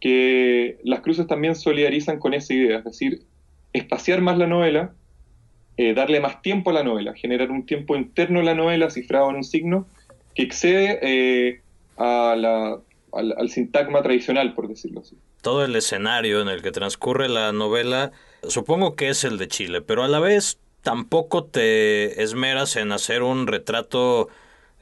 que 0.00 0.78
las 0.84 1.00
cruces 1.00 1.26
también 1.26 1.54
solidarizan 1.54 2.18
con 2.18 2.34
esa 2.34 2.54
idea, 2.54 2.78
es 2.78 2.84
decir, 2.84 3.22
espaciar 3.72 4.20
más 4.20 4.38
la 4.38 4.46
novela 4.46 4.94
eh, 5.78 5.94
darle 5.94 6.20
más 6.20 6.42
tiempo 6.42 6.70
a 6.70 6.74
la 6.74 6.82
novela, 6.82 7.14
generar 7.14 7.50
un 7.50 7.64
tiempo 7.64 7.96
interno 7.96 8.40
a 8.40 8.42
la 8.42 8.54
novela 8.54 8.90
cifrado 8.90 9.30
en 9.30 9.36
un 9.36 9.44
signo 9.44 9.86
que 10.34 10.42
excede 10.42 10.98
eh, 11.02 11.60
al, 11.96 12.44
al, 12.44 13.50
sintagma 13.50 14.02
tradicional, 14.02 14.54
por 14.54 14.68
decirlo 14.68 15.00
así. 15.00 15.16
Todo 15.40 15.64
el 15.64 15.74
escenario 15.74 16.42
en 16.42 16.48
el 16.48 16.60
que 16.60 16.72
transcurre 16.72 17.30
la 17.30 17.52
novela, 17.52 18.12
supongo 18.46 18.96
que 18.96 19.08
es 19.08 19.24
el 19.24 19.38
de 19.38 19.48
Chile, 19.48 19.80
pero 19.80 20.04
a 20.04 20.08
la 20.08 20.20
vez 20.20 20.58
tampoco 20.82 21.44
te 21.44 22.22
esmeras 22.22 22.76
en 22.76 22.92
hacer 22.92 23.22
un 23.22 23.46
retrato 23.46 24.28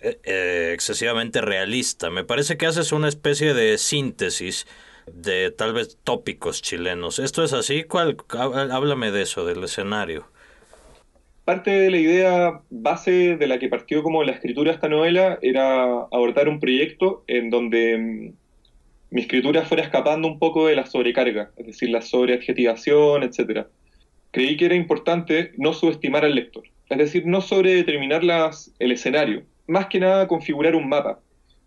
eh, 0.01 0.73
excesivamente 0.75 1.41
realista. 1.41 2.11
Me 2.11 2.25
parece 2.25 2.57
que 2.57 2.67
haces 2.67 2.91
una 2.91 3.09
especie 3.09 3.55
de 3.55 3.79
síntesis 3.79 4.67
de 5.07 5.53
tal 5.53 5.73
vez 5.73 5.99
tópicos 6.03 6.63
chilenos. 6.63 7.21
¿Esto 7.21 7.45
es 7.45 7.53
así? 7.53 7.85
¿Cuál? 7.85 8.17
Háblame 8.29 9.13
de 9.13 9.23
eso, 9.23 9.45
del 9.45 9.63
escenario 9.63 10.27
parte 11.51 11.73
de 11.73 11.91
la 11.91 11.97
idea 11.97 12.61
base 12.71 13.37
de 13.37 13.47
la 13.49 13.59
que 13.59 13.69
partió 13.69 14.05
como 14.05 14.23
la 14.23 14.31
escritura 14.31 14.71
de 14.71 14.77
esta 14.77 14.89
novela 14.89 15.37
era 15.43 15.83
abordar 16.13 16.49
un 16.49 16.61
proyecto 16.61 17.25
en 17.27 17.51
donde 17.51 17.99
mm, 17.99 18.33
mi 19.11 19.21
escritura 19.23 19.63
fuera 19.63 19.83
escapando 19.83 20.29
un 20.29 20.39
poco 20.39 20.69
de 20.69 20.77
la 20.77 20.87
sobrecarga, 20.87 21.51
es 21.57 21.67
decir, 21.67 21.91
la 21.91 22.03
sobreadjetivación, 22.03 23.25
etc. 23.25 23.67
Creí 24.31 24.57
que 24.57 24.67
era 24.67 24.77
importante 24.77 25.51
no 25.59 25.73
subestimar 25.73 26.25
al 26.25 26.37
lector, 26.37 26.63
es 26.89 26.99
decir, 26.99 27.27
no 27.27 27.41
sobredeterminar 27.41 28.23
las, 28.23 28.73
el 28.79 28.93
escenario, 28.93 29.43
más 29.67 29.87
que 29.87 29.99
nada 29.99 30.29
configurar 30.29 30.77
un 30.77 30.89
mapa. 30.89 31.19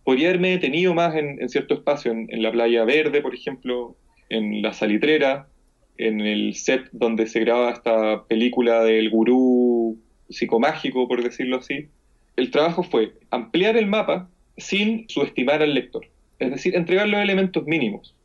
Podría 0.06 0.30
haberme 0.30 0.52
detenido 0.52 0.94
más 0.94 1.14
en, 1.14 1.50
cierto 1.50 1.74
espacio, 1.74 2.14
en, 2.14 2.42
la 2.42 2.54
playa 2.54 2.86
verde, 2.86 3.22
por 3.22 3.36
ejemplo, 3.36 3.98
en 4.30 4.62
la 4.62 4.72
salitrera, 4.72 5.50
en 5.98 6.22
el 6.22 6.56
set 6.56 6.90
donde 6.92 7.28
se 7.28 7.40
graba 7.40 7.72
esta 7.72 8.24
película 8.26 8.84
del 8.84 9.10
gurú 9.10 9.98
psicomágico, 10.30 11.08
por 11.08 11.24
decirlo 11.24 11.58
así. 11.58 11.88
El 12.36 12.52
trabajo 12.52 12.84
fue 12.84 13.14
ampliar 13.30 13.78
el 13.78 13.88
mapa 13.88 14.30
sin 14.58 15.08
subestimar 15.10 15.62
al 15.62 15.74
lector, 15.74 16.08
es 16.40 16.52
decir, 16.52 16.76
entregar 16.76 17.08
los 17.08 17.22
elementos 17.22 17.66
mínimos. 17.66 18.16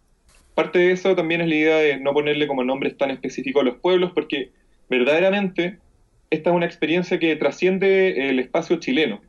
Parte 0.55 0.79
de 0.79 0.93
eso 0.93 1.15
también 1.15 1.41
es 1.41 1.49
la 1.49 1.55
idea 1.55 1.77
de 1.77 2.01
no 2.01 2.13
ponerle 2.13 2.47
como 2.47 2.65
nombres 2.65 2.97
tan 2.97 3.11
específicos 3.11 3.63
a 3.63 3.67
los 3.67 3.77
pueblos, 3.77 4.13
porque 4.15 4.51
verdaderamente 4.89 5.79
esta 6.31 6.51
es 6.51 6.57
una 6.57 6.67
experiencia 6.67 7.19
que 7.19 7.37
trasciende 7.37 8.29
el 8.29 8.39
espacio 8.39 8.77
chileno. 8.77 9.21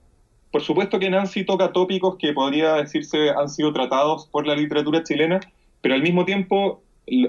Por 0.52 0.62
supuesto 0.62 1.00
que 1.00 1.10
Nancy 1.10 1.44
toca 1.44 1.72
tópicos 1.72 2.18
que 2.18 2.34
podría 2.34 2.74
decirse 2.76 3.30
han 3.30 3.50
sido 3.50 3.72
tratados 3.72 4.28
por 4.28 4.48
la 4.48 4.56
literatura 4.56 5.04
chilena, 5.04 5.40
pero 5.82 5.94
al 5.94 6.02
mismo 6.02 6.26
tiempo 6.26 6.82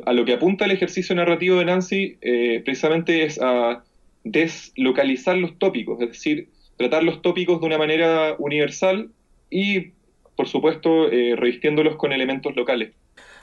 a 0.05 0.13
lo 0.13 0.25
que 0.25 0.35
apunta 0.35 0.65
el 0.65 0.71
ejercicio 0.73 1.15
narrativo 1.15 1.59
de 1.59 1.65
Nancy 1.65 2.19
eh, 2.21 2.63
precisamente 2.65 3.25
es 3.25 3.41
a 3.41 3.83
deslocalizar 4.25 5.37
los 5.37 5.59
tópicos, 5.59 6.01
es 6.01 6.09
decir, 6.09 6.49
tratar 6.77 7.03
los 7.03 7.23
tópicos 7.23 7.61
de 7.61 7.67
una 7.67 7.79
manera 7.79 8.37
universal 8.39 9.11
y, 9.51 9.93
por 10.37 10.49
supuesto, 10.49 11.11
eh, 11.11 11.35
revistiéndolos 11.37 11.97
con 11.97 12.13
elementos 12.13 12.55
locales. 12.57 12.93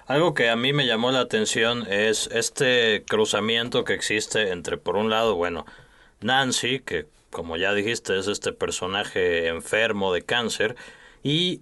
Algo 0.08 0.34
que 0.34 0.50
a 0.50 0.56
mí 0.56 0.72
me 0.72 0.88
llamó 0.88 1.12
la 1.12 1.20
atención 1.20 1.86
es 1.89 2.29
este 2.34 3.03
cruzamiento 3.08 3.84
que 3.84 3.94
existe 3.94 4.51
entre, 4.51 4.77
por 4.77 4.96
un 4.96 5.10
lado, 5.10 5.36
bueno, 5.36 5.65
Nancy, 6.22 6.79
que 6.79 7.06
como 7.29 7.58
ya 7.58 7.74
dijiste 7.74 8.17
es 8.17 8.27
este 8.27 8.53
personaje 8.53 9.48
enfermo 9.48 10.13
de 10.13 10.22
cáncer, 10.24 10.75
y 11.24 11.62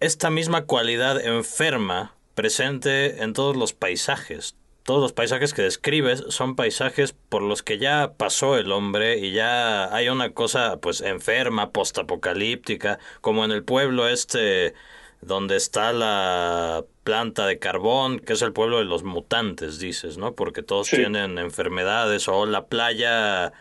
esta 0.00 0.30
misma 0.30 0.64
cualidad 0.64 1.20
enferma 1.24 2.15
presente 2.36 3.24
en 3.24 3.32
todos 3.32 3.56
los 3.56 3.72
paisajes. 3.72 4.54
Todos 4.84 5.00
los 5.00 5.12
paisajes 5.12 5.52
que 5.52 5.62
describes 5.62 6.22
son 6.28 6.54
paisajes 6.54 7.12
por 7.12 7.42
los 7.42 7.64
que 7.64 7.78
ya 7.78 8.12
pasó 8.16 8.56
el 8.56 8.70
hombre 8.70 9.18
y 9.18 9.32
ya 9.32 9.92
hay 9.92 10.08
una 10.08 10.32
cosa 10.32 10.78
pues 10.80 11.00
enferma, 11.00 11.72
postapocalíptica, 11.72 13.00
como 13.20 13.44
en 13.44 13.50
el 13.50 13.64
pueblo 13.64 14.06
este 14.06 14.74
donde 15.22 15.56
está 15.56 15.92
la 15.92 16.84
planta 17.02 17.46
de 17.46 17.58
carbón, 17.58 18.20
que 18.20 18.34
es 18.34 18.42
el 18.42 18.52
pueblo 18.52 18.78
de 18.78 18.84
los 18.84 19.02
mutantes, 19.02 19.80
dices, 19.80 20.18
¿no? 20.18 20.34
Porque 20.34 20.62
todos 20.62 20.90
tienen 20.90 21.38
enfermedades, 21.38 22.28
o 22.28 22.46
la 22.46 22.66
playa 22.66 23.52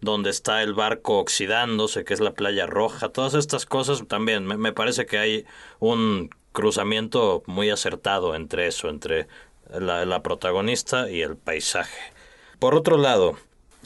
donde 0.00 0.30
está 0.30 0.62
el 0.62 0.74
barco 0.74 1.18
oxidándose, 1.18 2.04
que 2.04 2.12
es 2.12 2.20
la 2.20 2.34
playa 2.34 2.66
roja, 2.66 3.08
todas 3.10 3.34
estas 3.34 3.64
cosas 3.64 4.06
también, 4.06 4.44
me, 4.44 4.58
me 4.58 4.72
parece 4.72 5.06
que 5.06 5.18
hay 5.18 5.46
un 5.78 6.30
cruzamiento 6.54 7.42
muy 7.46 7.68
acertado 7.68 8.34
entre 8.34 8.68
eso, 8.68 8.88
entre 8.88 9.26
la, 9.68 10.22
protagonista 10.22 11.10
y 11.10 11.20
el 11.20 11.36
paisaje. 11.36 11.98
Por 12.60 12.74
otro 12.74 12.96
lado, 12.96 13.36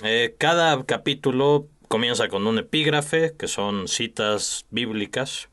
eh, 0.04 0.36
cada 0.38 0.84
capítulo 0.84 1.66
comienza 1.88 2.28
con 2.28 2.46
un 2.46 2.58
epígrafe, 2.58 3.34
que 3.36 3.48
son 3.48 3.88
citas 3.88 4.66
bíblicas. 4.70 5.48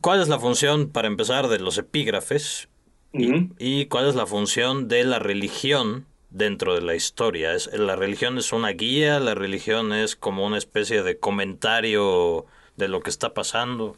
¿Cuál 0.00 0.22
es 0.22 0.28
la 0.28 0.38
función, 0.38 0.88
para 0.88 1.08
empezar, 1.08 1.48
de 1.48 1.58
los 1.58 1.76
epígrafes? 1.76 2.68
y, 3.12 3.86
cuál 3.86 4.08
es 4.08 4.14
la 4.14 4.26
función 4.26 4.88
de 4.88 5.04
la 5.04 5.18
religión 5.18 6.06
dentro 6.30 6.74
de 6.74 6.82
la 6.82 6.94
historia? 6.94 7.54
¿Es, 7.54 7.66
¿La 7.72 7.96
religión 7.96 8.38
es 8.38 8.52
una 8.52 8.70
guía? 8.70 9.18
¿La 9.18 9.34
religión 9.34 9.92
es 9.92 10.14
como 10.14 10.46
una 10.46 10.58
especie 10.58 11.02
de 11.02 11.18
comentario 11.18 12.46
de 12.76 12.88
lo 12.88 13.00
que 13.00 13.10
está 13.10 13.34
pasando? 13.34 13.96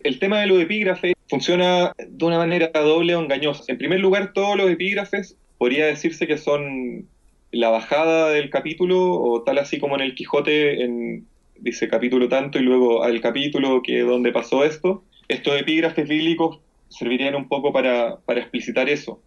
El 0.00 0.18
tema 0.18 0.40
de 0.40 0.48
los 0.48 0.60
epígrafes 0.60 1.14
funciona 1.32 1.94
de 1.96 2.24
una 2.26 2.36
manera 2.36 2.70
doble 2.74 3.16
o 3.16 3.22
engañosa. 3.22 3.64
En 3.68 3.78
primer 3.78 4.00
lugar, 4.00 4.34
todos 4.34 4.54
los 4.54 4.70
epígrafes 4.70 5.38
podría 5.56 5.86
decirse 5.86 6.26
que 6.26 6.36
son 6.36 7.08
la 7.52 7.70
bajada 7.70 8.28
del 8.28 8.50
capítulo, 8.50 9.14
o 9.14 9.42
tal 9.42 9.56
así 9.56 9.78
como 9.78 9.94
en 9.94 10.02
el 10.02 10.14
Quijote, 10.14 10.84
en, 10.84 11.26
dice 11.56 11.88
capítulo 11.88 12.28
tanto 12.28 12.58
y 12.58 12.62
luego 12.62 13.02
al 13.02 13.18
capítulo 13.22 13.80
que 13.82 14.00
donde 14.00 14.30
pasó 14.30 14.62
esto. 14.62 15.04
Estos 15.26 15.58
epígrafes 15.58 16.06
bíblicos 16.06 16.58
servirían 16.90 17.34
un 17.34 17.48
poco 17.48 17.72
para, 17.72 18.16
para 18.26 18.40
explicitar 18.40 18.90
eso. 18.90 19.22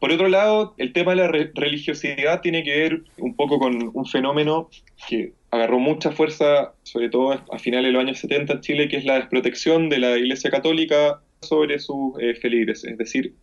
Por 0.00 0.12
otro 0.12 0.28
lado, 0.28 0.74
el 0.76 0.92
tema 0.92 1.12
de 1.12 1.16
la 1.16 1.28
religiosidad 1.28 2.42
tiene 2.42 2.62
que 2.62 2.76
ver 2.76 3.02
un 3.16 3.34
poco 3.34 3.58
con 3.58 3.90
un 3.94 4.04
fenómeno 4.04 4.68
que 5.08 5.32
agarró 5.50 5.78
mucha 5.78 6.12
fuerza, 6.12 6.74
sobre 6.82 7.08
todo 7.08 7.32
a 7.32 7.58
finales 7.58 7.86
de 7.86 7.92
los 7.92 8.02
años 8.02 8.18
70 8.18 8.52
en 8.52 8.60
Chile, 8.60 8.88
que 8.88 8.98
es 8.98 9.06
la 9.06 9.14
desprotección 9.14 9.88
de 9.88 9.98
la 9.98 10.18
Iglesia 10.18 10.50
Católica 10.50 11.22
sobre 11.40 11.78
sus 11.78 12.18
eh. 12.20 12.38
Es 12.42 12.98
decir, 12.98 13.34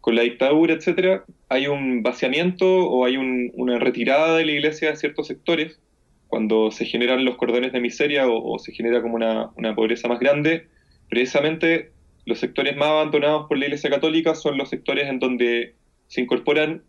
con 0.00 0.14
la 0.14 0.22
dictadura, 0.22 0.74
etcétera, 0.74 1.24
hay 1.48 1.66
un 1.66 2.02
vaciamiento 2.02 2.66
o 2.66 3.04
hay 3.04 3.16
una 3.16 3.78
retirada 3.78 4.36
de 4.36 4.44
la 4.44 4.52
iglesia 4.52 4.90
de 4.90 4.96
ciertos 4.96 5.26
sectores. 5.26 5.80
Cuando 6.28 6.70
se 6.70 6.84
generan 6.84 7.24
los 7.24 7.36
cordones 7.36 7.72
de 7.72 7.80
miseria 7.80 8.26
o, 8.28 8.58
se 8.58 8.72
genera 8.72 9.00
como 9.00 9.14
una, 9.14 9.50
una, 9.56 9.74
pobreza 9.74 10.08
más 10.08 10.18
grande, 10.18 10.66
precisamente 11.08 11.92
los 12.26 12.38
sectores 12.38 12.76
más 12.76 12.88
abandonados 12.88 13.46
por 13.48 13.58
la 13.58 13.66
iglesia 13.66 13.90
católica 13.90 14.34
son 14.34 14.58
los 14.58 14.68
sectores 14.68 15.08
en 15.08 15.20
donde 15.20 15.74
se 16.08 16.20
incorporan 16.20 16.82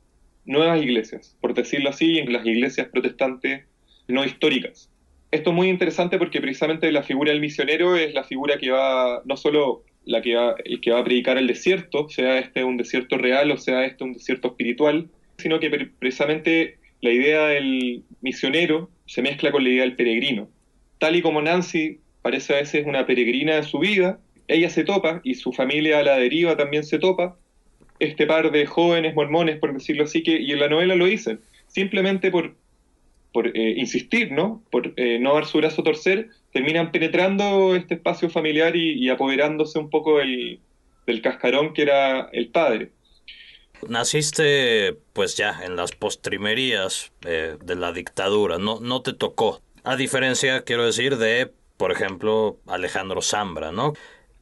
nuevas 0.45 0.82
iglesias, 0.82 1.38
por 1.41 1.54
decirlo 1.54 1.89
así, 1.89 2.17
en 2.19 2.32
las 2.32 2.45
iglesias 2.45 2.88
protestantes 2.89 3.65
no 4.08 4.23
históricas. 4.23 4.89
Esto 5.32 5.49
es 5.49 5.56
muy 5.56 5.69
interesante 5.69 6.17
porque 6.17 6.39
precisamente 6.39 6.91
la 6.91 7.04
figura 7.04 7.32
del 7.32 7.41
misionero 7.41 7.95
es 7.95 8.13
la 8.13 8.23
figura 8.23 8.58
que 8.58 8.71
va 8.71 9.21
no 9.25 9.36
solo 9.38 9.84
la 10.05 10.21
que 10.21 10.35
va, 10.35 10.55
que 10.81 10.91
va 10.91 10.99
a 10.99 11.03
predicar 11.03 11.37
el 11.37 11.47
desierto, 11.47 12.07
sea 12.09 12.39
este 12.39 12.63
un 12.63 12.77
desierto 12.77 13.17
real 13.17 13.51
o 13.51 13.57
sea 13.57 13.85
este 13.85 14.03
un 14.03 14.13
desierto 14.13 14.49
espiritual, 14.49 15.09
sino 15.37 15.59
que 15.59 15.69
precisamente 15.99 16.77
la 17.01 17.11
idea 17.11 17.47
del 17.47 18.03
misionero 18.21 18.89
se 19.05 19.21
mezcla 19.21 19.51
con 19.51 19.63
la 19.63 19.69
idea 19.69 19.83
del 19.83 19.95
peregrino. 19.95 20.49
Tal 20.97 21.15
y 21.15 21.21
como 21.21 21.41
Nancy 21.41 21.99
parece 22.21 22.53
a 22.53 22.57
veces 22.57 22.85
una 22.85 23.05
peregrina 23.05 23.55
de 23.55 23.63
su 23.63 23.79
vida, 23.79 24.19
ella 24.47 24.69
se 24.69 24.83
topa 24.83 25.21
y 25.23 25.35
su 25.35 25.51
familia 25.51 25.99
a 25.99 26.03
la 26.03 26.17
deriva 26.17 26.55
también 26.55 26.83
se 26.83 26.99
topa, 26.99 27.37
este 27.99 28.25
par 28.25 28.51
de 28.51 28.65
jóvenes 28.65 29.15
mormones, 29.15 29.57
por 29.57 29.73
decirlo 29.73 30.03
así, 30.03 30.23
que, 30.23 30.39
y 30.39 30.51
en 30.51 30.59
la 30.59 30.69
novela 30.69 30.95
lo 30.95 31.05
dicen, 31.05 31.39
simplemente 31.67 32.31
por, 32.31 32.55
por 33.33 33.47
eh, 33.47 33.75
insistir, 33.77 34.31
¿no? 34.31 34.63
Por 34.71 34.93
eh, 34.97 35.19
no 35.19 35.33
dar 35.33 35.45
su 35.45 35.59
brazo 35.59 35.81
a 35.81 35.85
torcer, 35.85 36.29
terminan 36.55 36.89
penetrando 36.89 37.75
este 37.75 37.95
espacio 37.95 38.29
familiar 38.29 38.77
y, 38.77 39.09
apoderándose 39.09 39.77
un 39.77 39.89
poco 39.89 40.19
del, 40.19 40.61
cascarón 41.21 41.73
que 41.73 41.81
era 41.81 42.29
el 42.31 42.47
padre. 42.47 42.93
Naciste 43.89 44.95
pues 45.11 45.35
ya 45.35 45.59
en 45.65 45.75
las 45.75 45.91
postrimerías 45.91 47.11
eh, 47.25 47.57
de 47.61 47.75
la 47.75 47.91
dictadura, 47.91 48.57
no, 48.57 48.79
no 48.79 49.01
te 49.01 49.11
tocó. 49.11 49.61
A 49.83 49.97
diferencia, 49.97 50.61
quiero 50.61 50.85
decir, 50.85 51.17
de, 51.17 51.51
por 51.75 51.91
ejemplo, 51.91 52.57
Alejandro 52.67 53.21
Zambra, 53.21 53.73
¿no? 53.73 53.91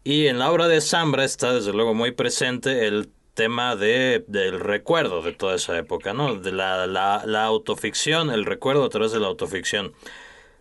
Y 0.04 0.28
en 0.28 0.38
la 0.38 0.52
obra 0.52 0.68
de 0.68 0.82
Zambra 0.82 1.24
está 1.24 1.52
desde 1.52 1.74
luego 1.74 1.96
muy 1.96 2.12
presente 2.12 2.86
el 2.86 3.10
tema 3.34 3.76
de, 3.76 4.24
del 4.28 4.60
recuerdo 4.60 5.24
de 5.24 5.32
toda 5.34 5.56
esa 5.56 5.76
época, 5.80 6.14
¿no? 6.14 6.36
De 6.36 6.52
la, 6.52 6.86
la, 6.86 7.24
la 7.26 7.46
autoficción, 7.46 8.30
el 8.30 8.46
recuerdo 8.46 8.84
a 8.84 8.90
través 8.90 9.14
de 9.14 9.20
la 9.20 9.26
autoficción. 9.26 9.94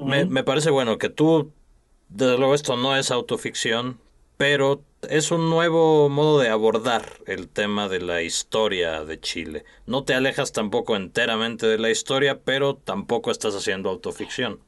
Me, 0.05 0.45
parece 0.45 0.71
bueno 0.71 0.99
que 0.99 1.09
tú, 1.09 1.53
desde 2.09 2.39
luego 2.39 2.55
esto 2.55 2.77
no 2.77 2.97
es 2.97 3.11
autoficción, 3.11 3.99
pero 4.37 4.83
es 5.09 5.31
un 5.31 5.51
nuevo 5.51 6.09
modo 6.09 6.39
de 6.39 6.49
abordar 6.49 7.05
el 7.27 7.49
tema 7.49 7.89
de 7.89 8.01
la 8.01 8.23
historia 8.23 9.05
de 9.05 9.21
Chile. 9.21 9.65
No 9.87 10.05
te 10.05 10.15
alejas 10.15 10.53
tampoco 10.53 10.97
enteramente 10.97 11.67
de 11.67 11.79
la 11.79 11.91
historia, 11.91 12.41
pero 12.45 12.75
tampoco 12.75 13.31
estás 13.31 13.55
haciendo 13.55 13.91
autoficción. 13.91 14.61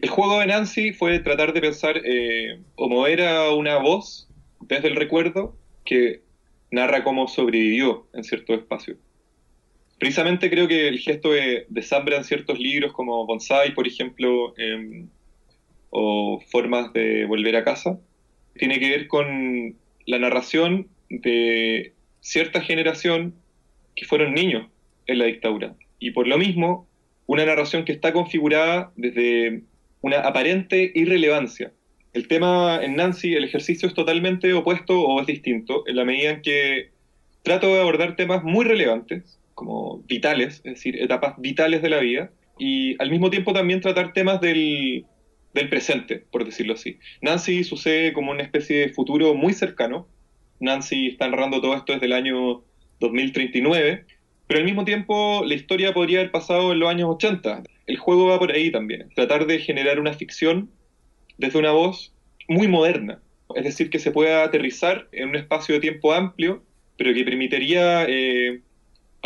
El 0.00 0.10
juego 0.10 0.38
de 0.38 0.46
Nancy 0.46 0.92
fue 0.92 1.18
tratar 1.18 1.52
de 1.52 1.60
pensar 1.60 2.00
eh, 2.04 2.60
como 2.76 3.06
era 3.06 3.50
una 3.50 3.78
voz 3.78 4.28
desde 4.60 4.88
el 4.88 4.96
recuerdo 4.96 5.56
que 5.84 6.22
narra 6.70 7.02
cómo 7.02 7.26
sobrevivió 7.26 8.06
en 8.12 8.24
cierto 8.24 8.54
espacio. 8.54 8.96
Precisamente 9.98 10.48
creo 10.48 10.68
que 10.68 10.88
el 10.88 10.98
gesto 10.98 11.32
de, 11.32 11.66
de 11.68 11.86
en 12.16 12.24
ciertos 12.24 12.58
libros 12.58 12.92
como 12.92 13.26
Bonsai, 13.26 13.74
por 13.74 13.86
ejemplo, 13.86 14.54
em, 14.56 15.08
o 15.90 16.40
Formas 16.50 16.92
de 16.92 17.24
Volver 17.26 17.56
a 17.56 17.64
Casa, 17.64 17.98
tiene 18.54 18.78
que 18.78 18.90
ver 18.90 19.08
con 19.08 19.76
la 20.06 20.18
narración 20.18 20.88
de 21.08 21.94
cierta 22.20 22.60
generación 22.60 23.34
que 23.96 24.04
fueron 24.04 24.34
niños 24.34 24.68
en 25.06 25.18
la 25.18 25.24
dictadura. 25.24 25.74
Y 25.98 26.12
por 26.12 26.28
lo 26.28 26.38
mismo, 26.38 26.86
una 27.26 27.44
narración 27.44 27.84
que 27.84 27.92
está 27.92 28.12
configurada 28.12 28.92
desde 28.96 29.62
una 30.00 30.20
aparente 30.20 30.92
irrelevancia. 30.94 31.72
El 32.12 32.28
tema 32.28 32.80
en 32.82 32.96
Nancy, 32.96 33.34
el 33.34 33.44
ejercicio 33.44 33.88
es 33.88 33.94
totalmente 33.94 34.52
opuesto 34.54 35.00
o 35.00 35.20
es 35.20 35.26
distinto, 35.26 35.84
en 35.86 35.96
la 35.96 36.04
medida 36.04 36.30
en 36.30 36.42
que 36.42 36.90
trato 37.42 37.66
de 37.68 37.80
abordar 37.80 38.16
temas 38.16 38.42
muy 38.44 38.64
relevantes, 38.64 39.38
como 39.58 40.04
vitales, 40.06 40.60
es 40.62 40.74
decir, 40.74 41.02
etapas 41.02 41.34
vitales 41.36 41.82
de 41.82 41.90
la 41.90 41.98
vida, 41.98 42.30
y 42.60 42.94
al 43.02 43.10
mismo 43.10 43.28
tiempo 43.28 43.52
también 43.52 43.80
tratar 43.80 44.12
temas 44.12 44.40
del, 44.40 45.04
del 45.52 45.68
presente, 45.68 46.24
por 46.30 46.44
decirlo 46.44 46.74
así. 46.74 47.00
Nancy 47.22 47.64
sucede 47.64 48.12
como 48.12 48.30
una 48.30 48.44
especie 48.44 48.78
de 48.78 48.88
futuro 48.90 49.34
muy 49.34 49.52
cercano. 49.52 50.06
Nancy 50.60 51.08
está 51.08 51.26
narrando 51.26 51.60
todo 51.60 51.74
esto 51.74 51.92
desde 51.92 52.06
el 52.06 52.12
año 52.12 52.62
2039, 53.00 54.04
pero 54.46 54.60
al 54.60 54.64
mismo 54.64 54.84
tiempo 54.84 55.42
la 55.44 55.54
historia 55.54 55.92
podría 55.92 56.20
haber 56.20 56.30
pasado 56.30 56.70
en 56.70 56.78
los 56.78 56.88
años 56.88 57.08
80. 57.16 57.64
El 57.88 57.96
juego 57.96 58.28
va 58.28 58.38
por 58.38 58.52
ahí 58.52 58.70
también, 58.70 59.08
tratar 59.16 59.48
de 59.48 59.58
generar 59.58 59.98
una 59.98 60.12
ficción 60.12 60.70
desde 61.36 61.58
una 61.58 61.72
voz 61.72 62.14
muy 62.46 62.68
moderna, 62.68 63.20
es 63.56 63.64
decir, 63.64 63.90
que 63.90 63.98
se 63.98 64.12
pueda 64.12 64.44
aterrizar 64.44 65.08
en 65.10 65.30
un 65.30 65.36
espacio 65.36 65.74
de 65.74 65.80
tiempo 65.80 66.12
amplio, 66.12 66.62
pero 66.96 67.12
que 67.12 67.24
permitiría 67.24 68.04
eh, 68.08 68.60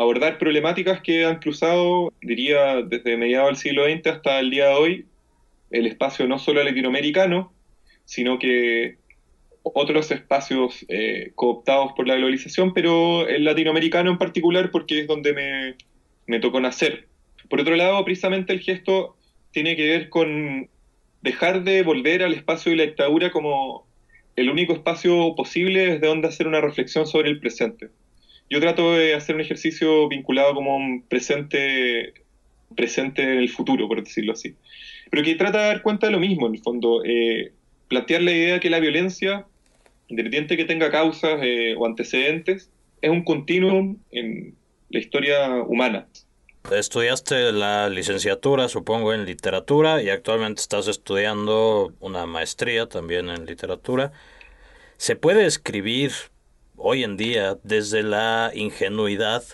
abordar 0.03 0.39
problemáticas 0.39 1.01
que 1.01 1.25
han 1.25 1.39
cruzado, 1.39 2.13
diría, 2.21 2.83
desde 2.83 3.17
mediados 3.17 3.49
del 3.49 3.57
siglo 3.57 3.85
XX 3.85 4.07
hasta 4.09 4.41
el 4.41 4.51
día 4.51 4.69
de 4.69 4.75
hoy, 4.75 5.07
el 5.71 5.87
espacio 5.87 6.27
no 6.27 6.39
solo 6.39 6.63
latinoamericano, 6.63 7.53
sino 8.05 8.39
que 8.39 8.97
otros 9.63 10.11
espacios 10.11 10.85
eh, 10.89 11.33
cooptados 11.35 11.93
por 11.93 12.09
la 12.09 12.17
globalización, 12.17 12.75
pero 12.75 13.29
el 13.29 13.45
latinoamericano 13.45 14.11
en 14.11 14.19
particular 14.19 14.71
porque 14.71 15.01
es 15.01 15.07
donde 15.07 15.33
me, 15.33 15.77
me 16.27 16.41
tocó 16.41 16.61
nacer. 16.61 17.07
Por 17.49 17.61
otro 17.61 17.77
lado, 17.77 18.05
precisamente 18.05 18.53
el 18.53 18.61
gesto 18.61 19.17
tiene 19.53 19.77
que 19.77 19.87
ver 19.87 20.09
con 20.09 20.69
dejar 21.23 21.63
de 21.63 21.83
volver 21.83 22.23
al 22.23 22.35
espacio 22.35 22.71
de 22.71 22.77
la 22.77 22.85
dictadura 22.85 23.31
como 23.31 23.87
el 24.35 24.51
único 24.51 24.73
espacio 24.73 25.35
posible 25.37 25.87
desde 25.87 26.07
donde 26.07 26.29
hacer 26.29 26.49
una 26.49 26.61
reflexión 26.61 27.07
sobre 27.07 27.31
el 27.31 27.39
presente. 27.39 27.91
Yo 28.53 28.61
trato 28.61 28.93
de 28.93 29.15
hacer 29.15 29.35
un 29.35 29.41
ejercicio 29.41 30.07
vinculado 30.09 30.55
como 30.55 30.77
un 30.77 31.07
presente, 31.09 32.13
presente 32.77 33.23
en 33.23 33.39
el 33.39 33.49
futuro, 33.49 33.89
por 33.89 34.05
decirlo 34.05 34.35
así. 34.35 34.57
Pero 35.11 35.23
que 35.23 35.37
trata 35.37 35.59
de 35.59 35.67
dar 35.69 35.81
cuenta 35.81 36.09
de 36.09 36.13
lo 36.13 36.21
mismo, 36.21 36.47
en 36.49 36.57
el 36.57 36.61
fondo. 36.61 37.03
Eh, 37.03 37.53
plantear 37.89 38.21
la 38.21 38.33
idea 38.33 38.61
que 38.61 38.69
la 38.69 38.79
violencia, 38.79 39.47
independiente 40.09 40.59
que 40.59 40.67
tenga 40.67 40.91
causas 40.91 41.41
eh, 41.43 41.75
o 41.79 41.87
antecedentes, 41.87 42.69
es 43.01 43.11
un 43.11 43.25
continuum 43.25 43.97
en 44.11 44.55
la 44.91 44.99
historia 44.99 45.55
humana. 45.63 46.07
Estudiaste 46.71 47.53
la 47.53 47.89
licenciatura, 47.89 48.69
supongo, 48.69 49.15
en 49.15 49.25
literatura 49.25 50.03
y 50.03 50.11
actualmente 50.11 50.61
estás 50.61 50.89
estudiando 50.89 51.95
una 52.01 52.27
maestría 52.27 52.87
también 52.87 53.31
en 53.31 53.47
literatura. 53.47 54.13
¿Se 54.99 55.17
puede 55.17 55.47
escribir 55.47 56.13
hoy 56.83 57.05
en 57.05 57.17
día 57.17 57.59
desde 57.63 58.03
la 58.03 58.51
ingenuidad 58.55 59.45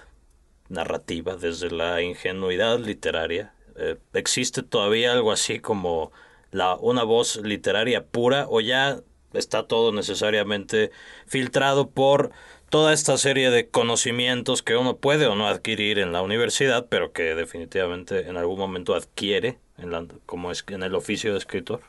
narrativa, 0.69 1.37
desde 1.37 1.71
la 1.71 2.03
ingenuidad 2.03 2.79
literaria? 2.79 3.53
Eh, 3.77 3.97
¿Existe 4.15 4.63
todavía 4.63 5.13
algo 5.13 5.31
así 5.31 5.61
como 5.61 6.11
la, 6.51 6.75
una 6.77 7.05
voz 7.05 7.37
literaria 7.37 8.07
pura 8.07 8.47
o 8.49 8.61
ya 8.61 9.01
está 9.35 9.67
todo 9.67 9.93
necesariamente 9.93 10.91
filtrado 11.27 11.91
por 11.91 12.31
toda 12.71 12.93
esta 12.93 13.17
serie 13.17 13.51
de 13.51 13.69
conocimientos 13.69 14.63
que 14.63 14.77
uno 14.77 14.97
puede 14.97 15.27
o 15.27 15.35
no 15.35 15.47
adquirir 15.47 15.99
en 15.99 16.13
la 16.13 16.23
universidad, 16.23 16.87
pero 16.89 17.13
que 17.13 17.35
definitivamente 17.35 18.29
en 18.29 18.37
algún 18.37 18.59
momento 18.59 18.95
adquiere 18.95 19.59
en 19.79 19.91
la, 19.91 20.07
como 20.27 20.51
es 20.51 20.65
en 20.69 20.83
el 20.83 20.95
oficio 20.95 21.33
de 21.33 21.39
escritor? 21.39 21.81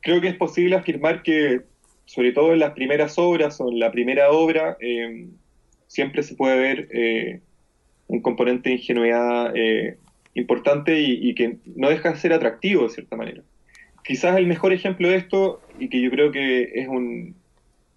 Creo 0.00 0.20
que 0.20 0.28
es 0.28 0.36
posible 0.36 0.76
afirmar 0.76 1.22
que, 1.22 1.62
sobre 2.08 2.32
todo 2.32 2.54
en 2.54 2.60
las 2.60 2.72
primeras 2.72 3.18
obras 3.18 3.60
o 3.60 3.68
en 3.68 3.78
la 3.78 3.92
primera 3.92 4.30
obra, 4.30 4.78
eh, 4.80 5.28
siempre 5.88 6.22
se 6.22 6.36
puede 6.36 6.58
ver 6.58 6.88
eh, 6.90 7.40
un 8.06 8.22
componente 8.22 8.70
de 8.70 8.76
ingenuidad 8.76 9.54
eh, 9.54 9.98
importante 10.32 10.98
y, 10.98 11.34
que 11.34 11.58
no 11.76 11.90
deja 11.90 12.12
de 12.12 12.16
ser 12.16 12.32
atractivo 12.32 12.84
de 12.84 12.88
cierta 12.88 13.14
manera. 13.14 13.42
Quizás 14.04 14.38
el 14.38 14.46
mejor 14.46 14.72
ejemplo 14.72 15.06
de 15.06 15.16
esto, 15.16 15.60
y 15.78 15.90
que 15.90 16.00
yo 16.00 16.10
creo 16.10 16.32
que 16.32 16.70
es 16.76 16.88
un, 16.88 17.34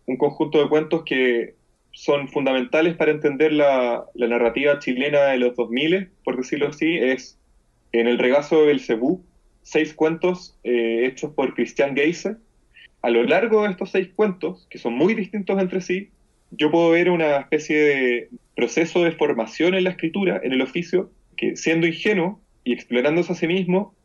un 0.05 0.17
conjunto 0.17 0.61
de 0.61 0.67
cuentos 0.67 1.03
que 1.05 1.53
son 1.93 2.27
fundamentales 2.27 2.97
para 2.97 3.11
entender 3.11 3.53
la, 3.53 4.07
narrativa 4.15 4.77
chilena 4.79 5.21
de 5.27 5.37
los 5.37 5.55
2000, 5.55 6.09
por 6.25 6.35
decirlo 6.35 6.67
así, 6.67 6.97
es 6.97 7.39
en 7.93 8.09
el 8.09 8.19
regazo 8.19 8.65
del 8.65 8.81
Cebú, 8.81 9.23
seis 9.61 9.93
cuentos 9.93 10.59
eh, 10.65 11.05
hechos 11.05 11.31
por 11.31 11.53
Christian 11.53 11.95
Geise. 11.95 12.35
A 13.01 13.09
lo 13.09 13.23
largo 13.23 13.63
de 13.63 13.71
estos 13.71 13.91
seis 13.91 14.09
cuentos, 14.15 14.67
que 14.69 14.77
son 14.77 14.93
muy 14.93 15.15
distintos 15.15 15.59
entre 15.59 15.81
sí, 15.81 16.09
yo 16.51 16.69
puedo 16.69 16.91
ver 16.91 17.09
una 17.09 17.37
especie 17.37 17.77
de 17.77 18.29
proceso 18.55 19.03
de 19.03 19.11
formación 19.13 19.73
en 19.73 19.85
la 19.85 19.91
escritura, 19.91 20.39
en 20.43 20.51
el 20.51 20.61
oficio, 20.61 21.11
que 21.37 21.55
siendo 21.55 21.87
ingenuo 21.87 22.39
y 22.63 22.73
explorándose 22.73 23.31
a 23.31 23.35
sí 23.35 23.47
mismo, 23.47 23.95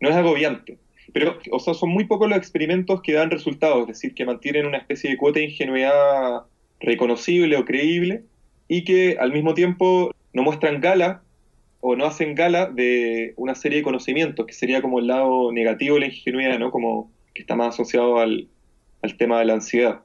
no 0.00 0.10
es 0.10 0.14
agobiante. 0.14 0.78
Pero, 1.12 1.38
o 1.50 1.58
sea, 1.58 1.74
son 1.74 1.90
muy 1.90 2.04
pocos 2.04 2.28
los 2.28 2.38
experimentos 2.38 3.02
que 3.02 3.12
dan 3.12 3.30
resultados, 3.30 3.82
es 3.82 3.88
decir, 3.88 4.14
que 4.14 4.24
mantienen 4.24 4.66
una 4.66 4.78
especie 4.78 5.10
de 5.10 5.16
cuota 5.16 5.38
de 5.38 5.46
ingenuidad 5.46 6.42
reconocible 6.80 7.56
o 7.56 7.64
creíble 7.64 8.24
y 8.68 8.84
que 8.84 9.16
al 9.18 9.32
mismo 9.32 9.54
tiempo 9.54 10.12
no 10.32 10.42
muestran 10.42 10.80
gala 10.80 11.22
o 11.80 11.96
no 11.96 12.06
hacen 12.06 12.34
gala 12.34 12.66
de 12.66 13.34
una 13.36 13.54
serie 13.54 13.78
de 13.78 13.84
conocimientos, 13.84 14.46
que 14.46 14.52
sería 14.52 14.80
como 14.80 14.98
el 14.98 15.06
lado 15.06 15.52
negativo 15.52 15.94
de 15.96 16.00
la 16.00 16.06
ingenuidad, 16.06 16.58
¿no? 16.58 16.70
Como 16.70 17.10
que 17.34 17.42
está 17.42 17.56
más 17.56 17.74
asociado 17.74 18.18
al, 18.18 18.48
tema 19.18 19.38
de 19.38 19.44
la 19.44 19.54
ansiedad. 19.54 20.00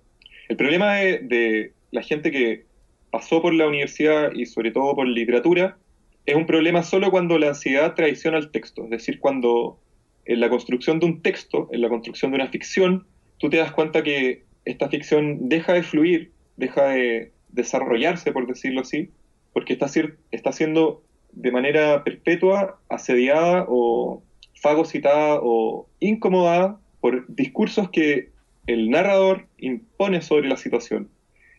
El 0.49 0.57
problema 0.57 0.95
de, 0.95 1.73
la 1.91 2.01
gente 2.01 2.31
que 2.31 2.65
pasó 3.11 3.41
por 3.41 3.53
la 3.53 3.67
universidad 3.67 4.31
y 4.33 4.45
sobre 4.45 4.71
todo 4.71 4.95
por 4.95 5.07
literatura 5.07 5.77
es 6.25 6.35
un 6.35 6.45
problema 6.45 6.83
solo 6.83 7.09
cuando 7.09 7.39
la 7.39 7.49
ansiedad 7.49 7.95
traiciona 7.95 8.37
el 8.37 8.51
texto, 8.51 8.83
es 8.83 8.89
decir, 8.89 9.19
cuando 9.19 9.79
en 10.25 10.39
la 10.41 10.49
construcción 10.49 10.99
de 10.99 11.07
un 11.07 11.21
texto, 11.21 11.69
en 11.71 11.81
la 11.81 11.89
construcción 11.89 12.31
de 12.31 12.35
una 12.35 12.47
ficción, 12.47 13.07
tú 13.39 13.49
te 13.49 13.57
das 13.57 13.71
cuenta 13.71 14.03
que 14.03 14.43
esta 14.65 14.89
ficción 14.89 15.49
deja 15.49 15.73
de 15.73 15.81
fluir 15.81 16.31
deja 16.59 16.89
de 16.89 17.31
desarrollarse, 17.49 18.31
por 18.31 18.45
decirlo 18.45 18.81
así, 18.81 19.09
porque 19.53 19.73
está, 19.73 19.87
está 20.31 20.51
siendo 20.51 21.01
de 21.31 21.51
manera 21.51 22.03
perpetua 22.03 22.79
asediada 22.89 23.65
o 23.67 24.21
fagocitada 24.61 25.39
o 25.41 25.87
incomodada 25.99 26.79
por 27.01 27.25
discursos 27.27 27.89
que 27.89 28.29
el 28.67 28.89
narrador 28.89 29.47
impone 29.57 30.21
sobre 30.21 30.47
la 30.47 30.57
situación. 30.57 31.09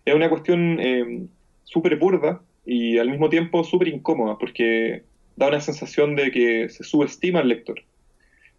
Es 0.04 0.14
una 0.14 0.28
cuestión 0.28 0.78
eh, 0.80 1.26
súper 1.64 1.96
burda 1.96 2.42
y 2.64 2.98
al 2.98 3.10
mismo 3.10 3.28
tiempo 3.28 3.64
súper 3.64 3.88
incómoda 3.88 4.38
porque 4.38 5.02
da 5.36 5.48
una 5.48 5.60
sensación 5.60 6.16
de 6.16 6.30
que 6.30 6.68
se 6.68 6.84
subestima 6.84 7.40
al 7.40 7.48
lector. 7.48 7.82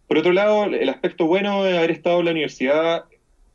Por 0.08 0.18
otro 0.18 0.32
lado, 0.32 0.64
el 0.64 0.88
aspecto 0.88 1.26
bueno 1.26 1.64
de 1.64 1.78
haber 1.78 1.90
estado 1.90 2.18
en 2.18 2.26
la 2.26 2.32
universidad 2.32 3.04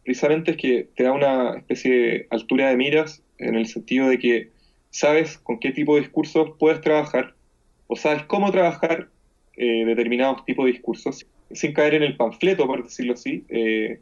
precisamente 0.03 0.51
es 0.51 0.57
que 0.57 0.87
te 0.95 1.03
da 1.03 1.11
una 1.11 1.57
especie 1.57 1.91
de 1.91 2.27
altura 2.29 2.69
de 2.69 2.77
miras 2.77 3.21
en 3.39 3.55
el 3.55 3.67
sentido 3.67 4.07
de 4.07 4.17
que 4.17 4.51
sabes 4.89 5.37
con 5.37 5.59
qué 5.59 5.71
tipo 5.71 5.95
de 5.95 6.01
discursos 6.01 6.51
puedes 6.57 6.81
trabajar 6.81 7.35
o 7.87 7.95
sabes 7.95 8.23
cómo 8.23 8.51
trabajar 8.51 9.09
eh, 9.57 9.83
determinados 9.85 10.45
tipos 10.45 10.65
de 10.65 10.71
discursos 10.71 11.27
sin 11.51 11.73
caer 11.73 11.95
en 11.95 12.03
el 12.03 12.17
panfleto, 12.17 12.67
por 12.67 12.83
decirlo 12.83 13.13
así, 13.13 13.45
eh, 13.49 13.99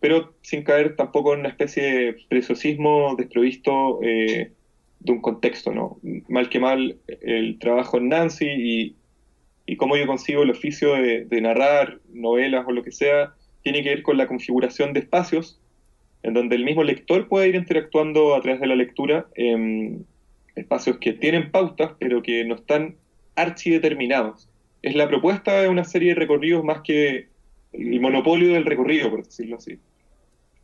pero 0.00 0.34
sin 0.42 0.62
caer 0.62 0.96
tampoco 0.96 1.34
en 1.34 1.40
una 1.40 1.50
especie 1.50 1.82
de 1.82 2.16
preciosismo 2.28 3.14
desprovisto 3.16 4.00
eh, 4.02 4.52
de 5.00 5.12
un 5.12 5.20
contexto, 5.20 5.72
¿no? 5.72 5.98
Mal 6.28 6.48
que 6.48 6.58
mal, 6.58 6.98
el 7.06 7.58
trabajo 7.58 7.98
en 7.98 8.08
Nancy 8.08 8.46
y, 8.46 8.96
y 9.70 9.76
cómo 9.76 9.96
yo 9.96 10.04
consigo 10.04 10.42
el 10.42 10.50
oficio 10.50 10.94
de, 10.94 11.40
narrar 11.40 12.00
novelas 12.12 12.64
o 12.66 12.72
lo 12.72 12.82
que 12.82 12.90
sea, 12.90 13.34
tiene 13.62 13.84
que 13.84 13.90
ver 13.90 14.02
con 14.02 14.16
la 14.16 14.26
configuración 14.26 14.92
de 14.92 14.98
espacios, 14.98 15.60
en 16.24 16.34
donde 16.34 16.56
el 16.56 16.64
mismo 16.64 16.82
lector 16.82 17.28
puede 17.28 17.50
ir 17.50 17.54
interactuando 17.54 18.34
a 18.34 18.40
través 18.40 18.60
de 18.60 18.66
la 18.66 18.74
lectura 18.74 19.28
en 19.36 20.06
espacios 20.56 20.98
que 20.98 21.12
tienen 21.12 21.52
pautas, 21.52 21.92
pero 22.00 22.20
que 22.20 22.44
no 22.44 22.56
están 22.56 22.96
archideterminados. 23.36 24.49
Es 24.82 24.94
la 24.94 25.08
propuesta 25.08 25.60
de 25.60 25.68
una 25.68 25.84
serie 25.84 26.10
de 26.10 26.14
recorridos 26.14 26.64
más 26.64 26.80
que 26.82 27.28
el 27.72 28.00
monopolio 28.00 28.54
del 28.54 28.64
recorrido, 28.64 29.10
por 29.10 29.24
decirlo 29.24 29.56
así. 29.56 29.78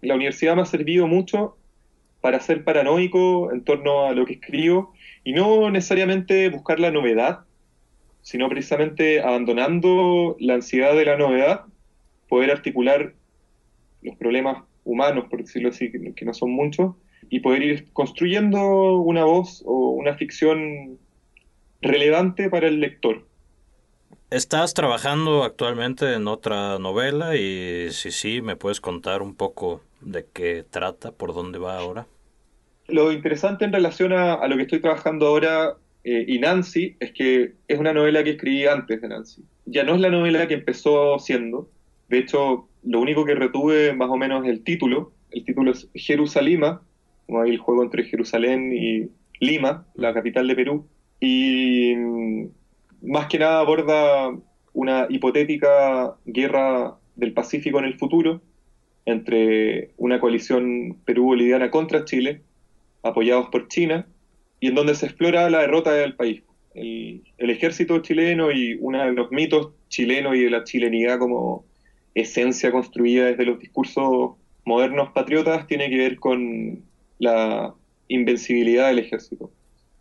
La 0.00 0.14
universidad 0.14 0.56
me 0.56 0.62
ha 0.62 0.66
servido 0.66 1.06
mucho 1.06 1.56
para 2.20 2.40
ser 2.40 2.64
paranoico 2.64 3.52
en 3.52 3.62
torno 3.62 4.06
a 4.06 4.12
lo 4.12 4.24
que 4.26 4.34
escribo 4.34 4.94
y 5.22 5.32
no 5.32 5.70
necesariamente 5.70 6.48
buscar 6.48 6.80
la 6.80 6.90
novedad, 6.90 7.40
sino 8.22 8.48
precisamente 8.48 9.20
abandonando 9.20 10.36
la 10.40 10.54
ansiedad 10.54 10.94
de 10.94 11.04
la 11.04 11.16
novedad 11.16 11.66
poder 12.28 12.50
articular 12.50 13.14
los 14.02 14.16
problemas 14.16 14.64
humanos, 14.84 15.26
por 15.28 15.40
decirlo 15.40 15.68
así, 15.68 15.90
que, 15.90 16.24
no 16.24 16.34
son 16.34 16.50
muchos, 16.50 16.94
y 17.28 17.40
poder 17.40 17.62
ir 17.62 17.92
construyendo 17.92 18.96
una 18.96 19.24
voz 19.24 19.62
o 19.66 19.90
una 19.90 20.14
ficción 20.14 20.98
relevante 21.80 22.48
para 22.48 22.68
el 22.68 22.80
lector. 22.80 23.26
¿Estás 24.28 24.74
trabajando 24.74 25.44
actualmente 25.44 26.14
en 26.14 26.26
otra 26.26 26.80
novela? 26.80 27.36
Y 27.36 27.90
si 27.90 28.10
sí, 28.10 28.42
¿me 28.42 28.56
puedes 28.56 28.80
contar 28.80 29.22
un 29.22 29.36
poco 29.36 29.82
de 30.00 30.26
qué 30.32 30.64
trata, 30.68 31.12
por 31.12 31.32
dónde 31.32 31.60
va 31.60 31.78
ahora? 31.78 32.08
Lo 32.88 33.12
interesante 33.12 33.64
en 33.64 33.72
relación 33.72 34.12
a, 34.12 34.44
lo 34.48 34.56
que 34.56 34.62
estoy 34.62 34.80
trabajando 34.80 35.28
ahora 35.28 35.76
eh, 36.02 36.24
y 36.26 36.40
Nancy 36.40 36.96
es 36.98 37.12
que 37.12 37.52
es 37.68 37.78
una 37.78 37.92
novela 37.92 38.24
que 38.24 38.30
escribí 38.30 38.66
antes 38.66 39.00
de 39.00 39.08
Nancy. 39.08 39.44
Ya 39.64 39.84
no 39.84 39.94
es 39.94 40.00
la 40.00 40.10
novela 40.10 40.48
que 40.48 40.54
empezó 40.54 41.20
siendo. 41.20 41.68
De 42.08 42.18
hecho, 42.18 42.66
lo 42.82 43.00
único 43.00 43.24
que 43.24 43.36
retuve 43.36 43.92
más 43.92 44.10
o 44.10 44.16
menos 44.16 44.44
es 44.44 44.50
el 44.50 44.64
título. 44.64 45.12
El 45.30 45.44
título 45.44 45.70
es 45.70 45.88
Jerusalima, 45.94 46.82
como 47.26 47.42
hay 47.42 47.50
el 47.50 47.58
juego 47.58 47.84
entre 47.84 48.02
Jerusalén 48.02 48.72
y 48.72 49.08
Lima, 49.38 49.86
la 49.94 50.12
capital 50.12 50.48
de 50.48 50.56
Perú. 50.56 50.86
Y 51.20 51.94
mm, 51.94 52.46
más 53.02 53.26
que 53.26 53.38
nada 53.38 53.60
aborda 53.60 54.30
una 54.72 55.06
hipotética 55.08 56.16
guerra 56.26 56.96
del 57.14 57.32
Pacífico 57.32 57.78
en 57.78 57.86
el 57.86 57.98
futuro 57.98 58.42
entre 59.06 59.90
una 59.96 60.20
coalición 60.20 60.98
perú-boliviana 61.04 61.70
contra 61.70 62.04
Chile, 62.04 62.42
apoyados 63.02 63.48
por 63.50 63.68
China, 63.68 64.06
y 64.58 64.68
en 64.68 64.74
donde 64.74 64.94
se 64.94 65.06
explora 65.06 65.48
la 65.48 65.60
derrota 65.60 65.92
del 65.92 66.16
país. 66.16 66.42
El, 66.74 67.22
el, 67.38 67.50
ejército 67.50 68.00
chileno 68.00 68.50
y 68.50 68.76
uno 68.80 69.04
de 69.04 69.12
los 69.12 69.30
mitos 69.30 69.70
chilenos 69.88 70.36
y 70.36 70.40
de 70.40 70.50
la 70.50 70.64
chilenidad 70.64 71.18
como 71.18 71.64
esencia 72.14 72.70
construida 72.70 73.26
desde 73.26 73.46
los 73.46 73.58
discursos 73.58 74.32
modernos 74.64 75.10
patriotas 75.12 75.66
tiene 75.66 75.88
que 75.88 75.96
ver 75.96 76.16
con 76.16 76.82
la 77.18 77.72
invencibilidad 78.08 78.88
del 78.88 78.98
ejército. 78.98 79.50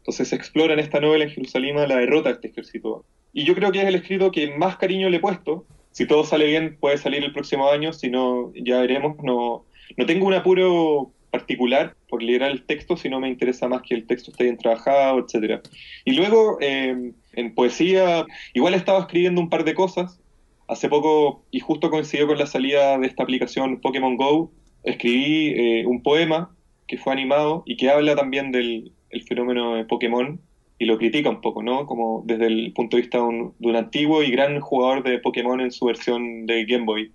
Entonces 0.06 0.28
se 0.28 0.36
explora 0.36 0.74
en 0.74 0.80
esta 0.80 1.00
novela 1.00 1.24
en 1.24 1.32
Jerusalén 1.32 1.78
la 1.78 1.96
derrota 1.96 2.30
de 2.30 2.36
este 2.36 2.50
ejército. 2.50 3.04
Y 3.34 3.44
yo 3.44 3.56
creo 3.56 3.72
que 3.72 3.82
es 3.82 3.88
el 3.88 3.96
escrito 3.96 4.30
que 4.30 4.56
más 4.56 4.78
cariño 4.78 5.10
le 5.10 5.18
he 5.18 5.20
puesto. 5.20 5.66
Si 5.90 6.06
todo 6.06 6.24
sale 6.24 6.46
bien, 6.46 6.78
puede 6.80 7.00
salir 7.00 7.24
el 7.24 7.34
próximo 7.34 7.72
año, 7.72 7.92
si 7.92 8.12
no, 8.12 8.54
ya 8.54 8.82
veremos. 8.82 9.18
No, 9.24 9.66
no 9.98 10.06
tengo 10.06 10.28
un 10.28 10.36
apuro 10.36 11.12
particular 11.32 11.96
por 12.08 12.22
leer 12.22 12.44
el 12.44 12.68
texto, 12.68 12.96
sino 12.98 13.20
me 13.20 13.30
interesa 13.30 13.68
más 13.68 13.82
que 13.82 13.96
el 13.96 14.06
texto 14.06 14.30
esté 14.30 14.44
bien 14.44 14.58
trabajado, 14.58 15.26
etc. 15.26 15.60
Y 16.06 16.14
luego, 16.14 16.60
eh, 16.62 17.12
en 17.34 17.56
poesía, 17.56 18.28
igual 18.54 18.76
he 18.76 18.78
estado 18.78 19.00
escribiendo 19.00 19.42
un 19.42 19.50
par 19.50 19.64
de 19.64 19.74
cosas. 19.74 20.22
Hace 20.68 20.88
poco, 20.88 21.44
y 21.50 21.62
justo 21.62 21.90
coincidió 21.90 22.28
con 22.28 22.38
la 22.38 22.46
salida 22.46 23.00
de 23.00 23.08
esta 23.08 23.24
aplicación 23.24 23.82
Pokémon 23.82 24.18
Go, 24.18 24.52
escribí 24.84 25.56
eh, 25.58 25.86
un 25.88 26.04
poema 26.04 26.56
que 26.88 27.00
fue 27.00 27.12
animado 27.12 27.64
y 27.66 27.76
que 27.76 27.90
habla 27.90 28.16
también 28.16 28.52
del, 28.52 28.92
el 29.16 29.24
fenómeno 29.24 29.76
de 29.76 29.86
Pokémon 29.86 30.40
y 30.78 30.86
lo 30.86 30.98
critica 30.98 31.30
un 31.30 31.42
poco, 31.42 31.64
¿no? 31.64 31.86
Como 31.86 32.24
desde 32.26 32.48
el 32.48 32.74
punto 32.74 32.98
de 32.98 33.04
vista 33.04 33.18
de 33.20 33.24
un, 33.24 33.76
antiguo 33.76 34.22
y 34.24 34.32
gran 34.32 34.60
jugador 34.60 35.04
de 35.04 35.20
Pokémon 35.20 35.62
en 35.62 35.72
su 35.72 35.86
versión 35.86 36.46
de 36.46 36.66
Game 36.66 36.86
Boy. 36.86 37.12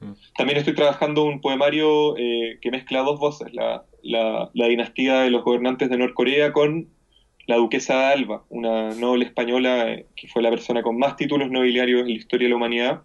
Mm. 0.00 0.12
También 0.36 0.58
estoy 0.58 0.74
trabajando 0.74 1.24
un 1.24 1.40
poemario 1.40 2.16
eh, 2.16 2.58
que 2.60 2.70
mezcla 2.70 3.02
dos 3.02 3.20
voces, 3.20 3.52
la, 3.52 3.84
la, 4.02 4.68
dinastía 4.68 5.20
de 5.20 5.30
los 5.30 5.44
gobernantes 5.44 5.90
de 5.90 5.98
Norcorea 5.98 6.52
con 6.52 6.88
la 7.46 7.56
duquesa 7.56 7.98
de 7.98 8.04
Alba, 8.06 8.44
una 8.48 8.94
noble 8.94 9.26
española 9.26 9.92
eh, 9.92 10.06
que 10.16 10.28
fue 10.28 10.40
la 10.40 10.50
persona 10.50 10.82
con 10.82 10.98
más 10.98 11.16
títulos 11.16 11.50
nobiliarios 11.50 12.02
en 12.02 12.08
la 12.08 12.14
historia 12.14 12.46
de 12.46 12.50
la 12.50 12.56
humanidad. 12.56 13.02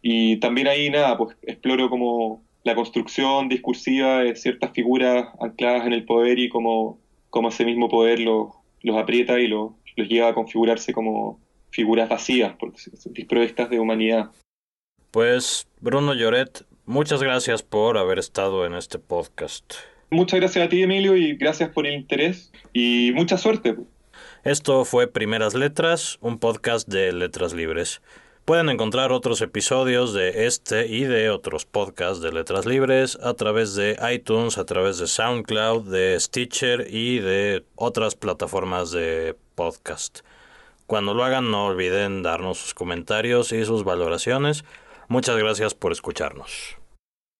Y 0.00 0.38
también 0.38 0.68
ahí, 0.68 0.88
nada, 0.88 1.18
pues 1.18 1.36
exploro 1.42 1.90
como 1.90 2.42
la 2.64 2.74
construcción 2.74 3.48
discursiva 3.48 4.20
de 4.20 4.34
ciertas 4.34 4.72
figuras 4.72 5.28
ancladas 5.40 5.86
en 5.86 5.92
el 5.92 6.04
poder 6.04 6.38
y 6.38 6.48
como 6.48 6.98
cómo 7.36 7.50
ese 7.50 7.66
mismo 7.66 7.90
poder 7.90 8.18
los, 8.18 8.48
los 8.80 8.96
aprieta 8.96 9.38
y 9.38 9.46
los, 9.46 9.72
los 9.94 10.08
lleva 10.08 10.28
a 10.28 10.34
configurarse 10.34 10.94
como 10.94 11.38
figuras 11.68 12.08
vacías, 12.08 12.56
porque 12.58 12.80
desprovistas 13.10 13.68
de 13.68 13.78
humanidad. 13.78 14.30
Pues, 15.10 15.68
Bruno 15.82 16.14
Lloret, 16.14 16.64
muchas 16.86 17.22
gracias 17.22 17.62
por 17.62 17.98
haber 17.98 18.18
estado 18.18 18.64
en 18.64 18.72
este 18.72 18.98
podcast. 18.98 19.74
Muchas 20.08 20.40
gracias 20.40 20.64
a 20.64 20.70
ti, 20.70 20.82
Emilio, 20.82 21.14
y 21.14 21.36
gracias 21.36 21.68
por 21.68 21.86
el 21.86 21.92
interés 21.92 22.50
y 22.72 23.12
mucha 23.14 23.36
suerte. 23.36 23.76
Esto 24.42 24.86
fue 24.86 25.06
Primeras 25.06 25.54
Letras, 25.54 26.16
un 26.22 26.38
podcast 26.38 26.88
de 26.88 27.12
Letras 27.12 27.52
Libres. 27.52 28.00
Pueden 28.46 28.68
encontrar 28.68 29.10
otros 29.10 29.40
episodios 29.40 30.12
de 30.12 30.46
este 30.46 30.86
y 30.86 31.02
de 31.02 31.30
otros 31.30 31.64
podcasts 31.64 32.20
de 32.20 32.30
Letras 32.30 32.64
Libres 32.64 33.18
a 33.20 33.34
través 33.34 33.74
de 33.74 33.98
iTunes, 34.12 34.56
a 34.56 34.64
través 34.64 34.98
de 34.98 35.08
SoundCloud, 35.08 35.90
de 35.90 36.16
Stitcher 36.20 36.86
y 36.88 37.18
de 37.18 37.64
otras 37.74 38.14
plataformas 38.14 38.92
de 38.92 39.34
podcast. 39.56 40.20
Cuando 40.86 41.12
lo 41.12 41.24
hagan 41.24 41.50
no 41.50 41.66
olviden 41.66 42.22
darnos 42.22 42.58
sus 42.58 42.72
comentarios 42.72 43.50
y 43.50 43.64
sus 43.64 43.82
valoraciones. 43.82 44.64
Muchas 45.08 45.36
gracias 45.36 45.74
por 45.74 45.90
escucharnos. 45.90 46.75